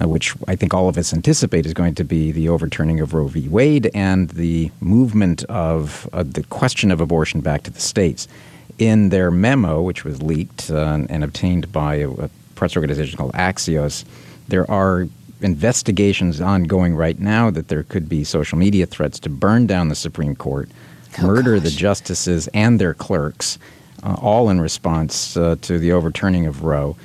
Uh, 0.00 0.08
which 0.08 0.34
I 0.48 0.56
think 0.56 0.72
all 0.72 0.88
of 0.88 0.96
us 0.96 1.12
anticipate 1.12 1.66
is 1.66 1.74
going 1.74 1.94
to 1.96 2.04
be 2.04 2.32
the 2.32 2.48
overturning 2.48 3.00
of 3.00 3.12
Roe 3.12 3.26
v. 3.26 3.46
Wade 3.46 3.90
and 3.92 4.30
the 4.30 4.70
movement 4.80 5.44
of 5.44 6.08
uh, 6.14 6.22
the 6.22 6.44
question 6.44 6.90
of 6.90 7.02
abortion 7.02 7.42
back 7.42 7.64
to 7.64 7.70
the 7.70 7.78
states 7.80 8.26
in 8.78 9.10
their 9.10 9.30
memo, 9.30 9.82
which 9.82 10.04
was 10.04 10.22
leaked 10.22 10.70
uh, 10.70 11.04
and 11.08 11.22
obtained 11.22 11.70
by 11.72 11.96
a, 11.96 12.10
a, 12.10 12.30
press 12.54 12.76
organization 12.76 13.16
called 13.16 13.32
Axios, 13.32 14.04
there 14.48 14.70
are 14.70 15.08
investigations 15.40 16.40
ongoing 16.40 16.94
right 16.94 17.18
now 17.18 17.50
that 17.50 17.68
there 17.68 17.82
could 17.82 18.08
be 18.08 18.24
social 18.24 18.56
media 18.56 18.86
threats 18.86 19.18
to 19.18 19.28
burn 19.28 19.66
down 19.66 19.88
the 19.88 19.94
Supreme 19.94 20.36
Court, 20.36 20.68
oh, 21.18 21.26
murder 21.26 21.56
gosh. 21.56 21.64
the 21.64 21.70
justices 21.70 22.48
and 22.54 22.80
their 22.80 22.94
clerks, 22.94 23.58
uh, 24.04 24.16
all 24.20 24.48
in 24.48 24.60
response 24.60 25.36
uh, 25.36 25.56
to 25.62 25.78
the 25.78 25.92
overturning 25.92 26.46
of 26.46 26.62
Roe 26.62 26.96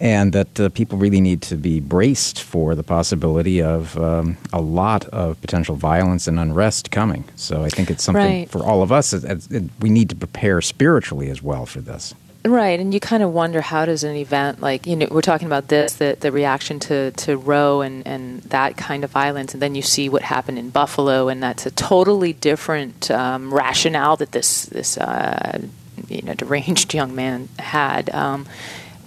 and 0.00 0.32
that 0.32 0.58
uh, 0.58 0.68
people 0.70 0.96
really 0.98 1.20
need 1.20 1.42
to 1.42 1.56
be 1.56 1.78
braced 1.78 2.42
for 2.42 2.74
the 2.74 2.82
possibility 2.82 3.62
of 3.62 3.98
um, 3.98 4.38
a 4.52 4.60
lot 4.60 5.04
of 5.08 5.38
potential 5.42 5.76
violence 5.76 6.26
and 6.26 6.40
unrest 6.40 6.90
coming. 6.90 7.24
So 7.36 7.62
I 7.62 7.68
think 7.68 7.90
it's 7.90 8.02
something 8.02 8.24
right. 8.24 8.50
for 8.50 8.64
all 8.64 8.82
of 8.82 8.90
us. 8.90 9.12
It, 9.12 9.24
it, 9.24 9.50
it, 9.50 9.64
we 9.80 9.90
need 9.90 10.08
to 10.08 10.16
prepare 10.16 10.62
spiritually 10.62 11.28
as 11.28 11.42
well 11.42 11.66
for 11.66 11.82
this. 11.82 12.14
Right, 12.42 12.80
and 12.80 12.94
you 12.94 13.00
kind 13.00 13.22
of 13.22 13.34
wonder 13.34 13.60
how 13.60 13.84
does 13.84 14.02
an 14.02 14.16
event 14.16 14.62
like 14.62 14.86
you 14.86 14.96
know 14.96 15.06
we're 15.10 15.20
talking 15.20 15.46
about 15.46 15.68
this 15.68 15.92
the 15.96 16.16
the 16.18 16.32
reaction 16.32 16.80
to 16.80 17.10
to 17.10 17.36
Roe 17.36 17.82
and 17.82 18.06
and 18.06 18.40
that 18.44 18.78
kind 18.78 19.04
of 19.04 19.10
violence, 19.10 19.52
and 19.52 19.60
then 19.60 19.74
you 19.74 19.82
see 19.82 20.08
what 20.08 20.22
happened 20.22 20.58
in 20.58 20.70
Buffalo, 20.70 21.28
and 21.28 21.42
that's 21.42 21.66
a 21.66 21.70
totally 21.70 22.32
different 22.32 23.10
um, 23.10 23.52
rationale 23.52 24.16
that 24.16 24.32
this 24.32 24.64
this 24.64 24.96
uh, 24.96 25.60
you 26.08 26.22
know 26.22 26.32
deranged 26.32 26.94
young 27.00 27.14
man 27.14 27.50
had. 27.58 28.08
Um, 28.14 28.46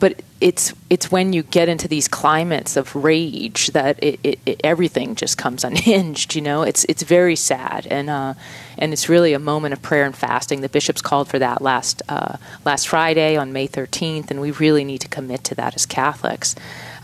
but 0.03 0.21
it's 0.41 0.73
it's 0.89 1.09
when 1.09 1.31
you 1.31 1.43
get 1.43 1.69
into 1.69 1.87
these 1.87 2.09
climates 2.09 2.75
of 2.75 2.93
rage 2.93 3.67
that 3.67 4.03
it, 4.03 4.19
it, 4.21 4.39
it, 4.45 4.59
everything 4.61 5.15
just 5.15 5.37
comes 5.37 5.63
unhinged. 5.69 6.35
You 6.35 6.41
know, 6.41 6.63
it's 6.63 6.83
it's 6.89 7.03
very 7.03 7.37
sad, 7.37 7.87
and 7.89 8.09
uh, 8.09 8.33
and 8.77 8.91
it's 8.91 9.07
really 9.07 9.31
a 9.31 9.39
moment 9.39 9.71
of 9.71 9.81
prayer 9.81 10.03
and 10.03 10.13
fasting. 10.13 10.59
The 10.59 10.67
bishops 10.67 11.01
called 11.01 11.29
for 11.29 11.39
that 11.39 11.61
last 11.61 12.01
uh, 12.09 12.35
last 12.65 12.89
Friday 12.89 13.37
on 13.37 13.53
May 13.53 13.65
13th, 13.65 14.29
and 14.29 14.41
we 14.41 14.51
really 14.51 14.83
need 14.83 14.99
to 14.99 15.07
commit 15.07 15.45
to 15.45 15.55
that 15.55 15.73
as 15.73 15.85
Catholics. 15.85 16.53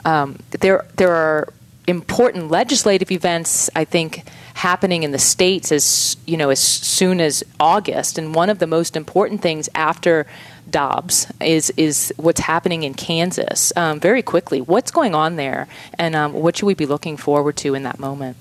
Um, 0.04 0.40
there 0.60 0.86
there 0.98 1.14
are 1.14 1.54
important 1.88 2.52
legislative 2.52 3.12
events. 3.12 3.70
I 3.78 3.86
think 3.86 4.28
happening 4.56 5.04
in 5.04 5.12
the 5.12 5.20
states 5.20 5.72
as 5.72 6.18
you 6.26 6.36
know 6.36 6.50
as 6.50 6.60
soon 6.60 7.22
as 7.22 7.46
August. 7.62 8.18
And 8.18 8.36
one 8.36 8.50
of 8.50 8.60
the 8.60 8.68
most 8.68 8.98
important 8.98 9.42
things 9.42 9.70
after 9.74 10.28
Dobbs 10.72 11.28
is 11.42 11.72
is 11.78 12.14
what's 12.18 12.42
happening 12.42 12.84
in 12.84 12.94
Kansas 12.94 13.74
um, 13.76 14.00
very 14.00 14.22
quickly. 14.22 14.62
What's 14.62 14.92
going 14.92 15.16
on 15.16 15.36
there, 15.36 15.68
and 15.98 16.16
um, 16.16 16.34
what 16.34 16.58
should 16.58 16.66
we 16.66 16.74
be 16.74 16.86
looking 16.86 17.18
forward 17.18 17.58
to 17.58 17.76
in 17.76 17.84
that 17.84 18.00
moment? 18.00 18.38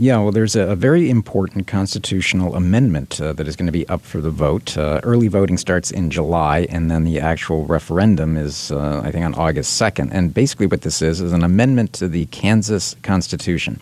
Yeah, 0.00 0.16
well, 0.16 0.32
there's 0.32 0.56
a, 0.56 0.74
very 0.74 1.10
important 1.10 1.66
constitutional 1.66 2.56
amendment 2.56 3.20
uh, 3.20 3.34
that 3.34 3.46
is 3.46 3.54
going 3.54 3.66
to 3.66 3.72
be 3.72 3.86
up 3.90 4.00
for 4.00 4.22
the 4.22 4.30
vote. 4.30 4.78
Uh, 4.78 4.98
early 5.02 5.28
voting 5.28 5.58
starts 5.58 5.90
in 5.90 6.08
July, 6.08 6.66
and 6.70 6.90
then 6.90 7.04
the 7.04 7.20
actual 7.20 7.66
referendum 7.66 8.38
is, 8.38 8.72
uh, 8.72 9.02
I 9.04 9.10
think, 9.10 9.26
on 9.26 9.34
August 9.34 9.78
2nd. 9.78 10.08
And 10.10 10.32
basically, 10.32 10.66
what 10.68 10.80
this 10.80 11.02
is 11.02 11.20
is 11.20 11.34
an 11.34 11.44
amendment 11.44 11.92
to 11.94 12.08
the 12.08 12.24
Kansas 12.26 12.96
Constitution. 13.02 13.78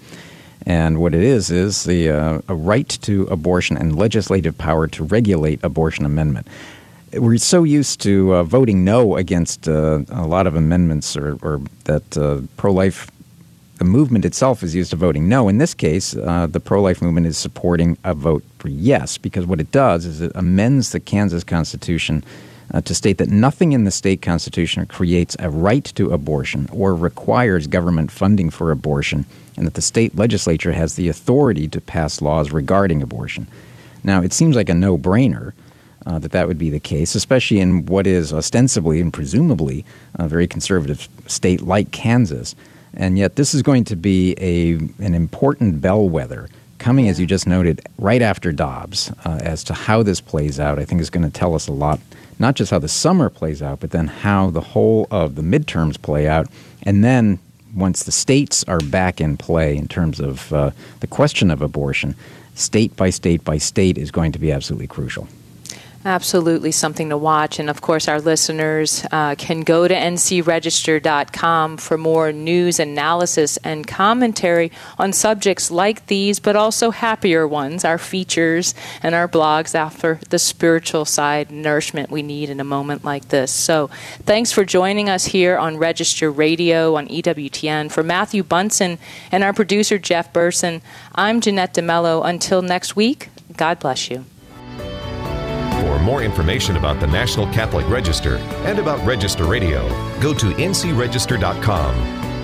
And 0.67 1.01
what 1.01 1.15
it 1.15 1.23
is 1.23 1.53
is 1.53 1.85
the 1.85 2.11
uh, 2.11 2.39
right 2.49 2.89
to 3.03 3.23
abortion 3.31 3.77
and 3.77 3.95
legislative 3.97 4.59
power 4.59 4.89
to 4.89 5.05
regulate 5.05 5.63
abortion 5.63 6.05
amendment. 6.05 6.49
We're 7.13 7.39
so 7.39 7.65
used 7.65 8.01
to 8.03 8.35
uh, 8.35 8.43
voting 8.45 8.85
no 8.85 9.17
against 9.17 9.69
uh, 9.69 10.01
a 10.11 10.27
lot 10.27 10.47
of 10.47 10.55
amendments 10.55 11.17
or, 11.17 11.39
or 11.43 11.61
that 11.85 12.19
uh, 12.19 12.43
pro-life 12.57 13.11
the 13.79 13.85
movement 13.85 14.25
itself 14.25 14.65
is 14.65 14.75
used 14.75 14.91
to 14.91 14.97
voting 14.97 15.29
no. 15.29 15.49
In 15.49 15.59
this 15.59 15.73
case, 15.73 16.17
uh, 16.17 16.49
the 16.49 16.59
pro-life 16.59 17.01
movement 17.01 17.29
is 17.29 17.39
supporting 17.39 17.97
a 18.03 18.13
vote 18.13 18.43
for 18.59 18.69
yes 18.69 19.17
because 19.19 19.47
what 19.47 19.61
it 19.61 19.71
does 19.71 20.05
is 20.05 20.21
it 20.21 20.33
amends 20.35 20.91
the 20.91 20.99
Kansas 20.99 21.45
Constitution 21.45 22.25
uh, 22.75 22.81
to 22.83 22.95
state 22.95 23.19
that 23.19 23.29
nothing 23.29 23.73
in 23.73 23.85
the 23.85 23.91
state 23.91 24.21
constitution 24.21 24.85
creates 24.87 25.37
a 25.39 25.49
right 25.49 25.85
to 25.85 26.11
abortion 26.11 26.69
or 26.73 26.95
requires 26.95 27.67
government 27.67 28.11
funding 28.11 28.51
for 28.51 28.71
abortion, 28.71 29.25
and 29.57 29.67
that 29.67 29.75
the 29.75 29.81
state 29.81 30.15
legislature 30.17 30.73
has 30.73 30.95
the 30.95 31.09
authority 31.09 31.69
to 31.69 31.81
pass 31.81 32.21
laws 32.21 32.51
regarding 32.51 33.01
abortion. 33.01 33.47
Now, 34.05 34.23
it 34.23 34.33
seems 34.33 34.55
like 34.57 34.69
a 34.69 34.75
no 34.75 34.99
brainer. 34.99 35.53
Uh, 36.09 36.19
that 36.19 36.33
that 36.33 36.49
would 36.49 36.57
be 36.57 36.71
the 36.71 36.81
case, 36.81 37.15
especially 37.15 37.61
in 37.61 37.85
what 37.85 38.07
is 38.07 38.33
ostensibly 38.33 38.99
and 38.99 39.13
presumably 39.13 39.85
a 40.15 40.27
very 40.27 40.47
conservative 40.47 41.07
state 41.27 41.61
like 41.61 41.91
Kansas. 41.91 42.57
And 42.95 43.19
yet, 43.19 43.37
this 43.37 43.53
is 43.53 43.61
going 43.61 43.85
to 43.85 43.97
be 43.97 44.35
a 44.39 44.77
an 45.05 45.15
important 45.15 45.83
bellwether 45.83 46.49
coming, 46.79 47.09
as 47.09 47.21
you 47.21 47.27
just 47.27 47.47
noted, 47.47 47.83
right 47.99 48.23
after 48.23 48.53
Dobbs, 48.53 49.13
uh, 49.27 49.39
as 49.43 49.63
to 49.65 49.75
how 49.75 50.03
this 50.03 50.21
plays 50.23 50.59
out. 50.59 50.79
I 50.79 50.87
think 50.87 51.03
is 51.03 51.11
going 51.11 51.31
to 51.31 51.39
tell 51.39 51.55
us 51.55 51.69
a 51.69 51.73
lot 51.73 52.01
not 52.39 52.55
just 52.55 52.71
how 52.71 52.79
the 52.79 52.89
summer 52.89 53.29
plays 53.29 53.61
out, 53.61 53.81
but 53.81 53.91
then 53.91 54.07
how 54.07 54.51
the 54.51 54.61
whole 54.61 55.09
of 55.11 55.35
the 55.35 55.43
midterms 55.43 56.01
play 56.01 56.29
out. 56.29 56.47
And 56.85 57.05
then 57.05 57.39
once 57.75 58.05
the 58.05 58.13
states 58.13 58.65
are 58.65 58.81
back 58.81 59.21
in 59.21 59.37
play 59.37 59.77
in 59.77 59.89
terms 59.89 60.21
of 60.21 60.53
uh, 60.53 60.71
the 61.01 61.07
question 61.07 61.51
of 61.51 61.61
abortion, 61.61 62.15
state 62.55 62.97
by 62.97 63.11
state 63.11 63.45
by 63.45 63.59
state 63.59 63.99
is 63.99 64.11
going 64.11 64.33
to 64.33 64.39
be 64.39 64.53
absolutely 64.53 64.87
crucial. 64.87 65.29
Absolutely 66.05 66.71
something 66.71 67.09
to 67.09 67.17
watch. 67.17 67.59
And 67.59 67.69
of 67.69 67.81
course, 67.81 68.07
our 68.07 68.21
listeners 68.21 69.05
uh, 69.11 69.35
can 69.35 69.63
go 69.63 69.89
to 69.89 69.95
ncregister.com 69.95 71.77
for 71.77 71.99
more 71.99 72.31
news, 72.31 72.79
analysis, 72.79 73.57
and 73.59 73.85
commentary 73.85 74.71
on 74.97 75.13
subjects 75.13 75.73
like 75.73 76.07
these, 76.07 76.39
but 76.39 76.55
also 76.55 76.93
happier 76.93 77.49
ones, 77.49 77.85
our 77.85 77.99
features 77.99 78.77
and 79.03 79.13
our 79.13 79.27
blogs 79.27 79.75
after 79.75 80.21
the 80.31 80.39
spiritual 80.39 81.05
side 81.05 81.51
nourishment 81.51 82.11
we 82.11 82.23
need 82.23 82.49
in 82.49 82.61
a 82.61 82.65
moment 82.65 83.05
like 83.05 83.29
this. 83.29 83.51
So 83.51 83.89
thanks 84.23 84.53
for 84.53 84.65
joining 84.65 85.09
us 85.09 85.25
here 85.27 85.59
on 85.59 85.79
Register 85.79 86.31
Radio 86.31 86.95
on 86.95 87.09
EWTN. 87.09 87.91
For 87.91 88.05
Matthew 88.05 88.45
Bunson 88.45 88.99
and 89.33 89.43
our 89.43 89.53
producer, 89.53 89.99
Jeff 89.99 90.33
Burson, 90.33 90.81
I'm 91.17 91.41
Jeanette 91.41 91.75
De 91.75 91.83
Melo. 91.83 92.23
Until 92.23 92.63
next 92.63 92.95
week, 92.95 93.31
God 93.57 93.81
bless 93.81 94.13
you. 94.13 94.25
For 95.99 96.05
more 96.05 96.23
information 96.23 96.77
about 96.77 97.01
the 97.01 97.09
National 97.09 97.45
Catholic 97.53 97.89
Register 97.89 98.37
and 98.65 98.79
about 98.79 99.05
Register 99.05 99.47
Radio, 99.47 99.89
go 100.21 100.33
to 100.33 100.55
ncregister.com. 100.55 101.95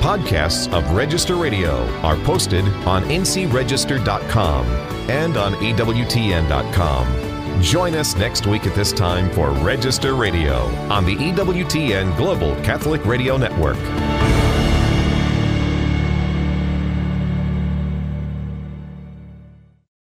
Podcasts 0.01 0.73
of 0.73 0.91
Register 0.91 1.37
Radio 1.37 1.87
are 2.01 2.17
posted 2.17 2.65
on 2.85 3.05
ncregister.com 3.05 4.67
and 5.09 5.37
on 5.37 5.55
EWTN.com. 5.55 7.63
Join 7.63 7.95
us 7.95 8.17
next 8.17 8.49
week 8.49 8.67
at 8.67 8.75
this 8.75 8.93
time 8.93 9.31
for 9.31 9.53
Register 9.53 10.17
Radio 10.17 10.65
on 10.91 11.05
the 11.05 11.15
EWTN 11.15 12.17
Global 12.17 12.57
Catholic 12.65 13.07
Radio 13.07 13.37
Network. 13.37 13.79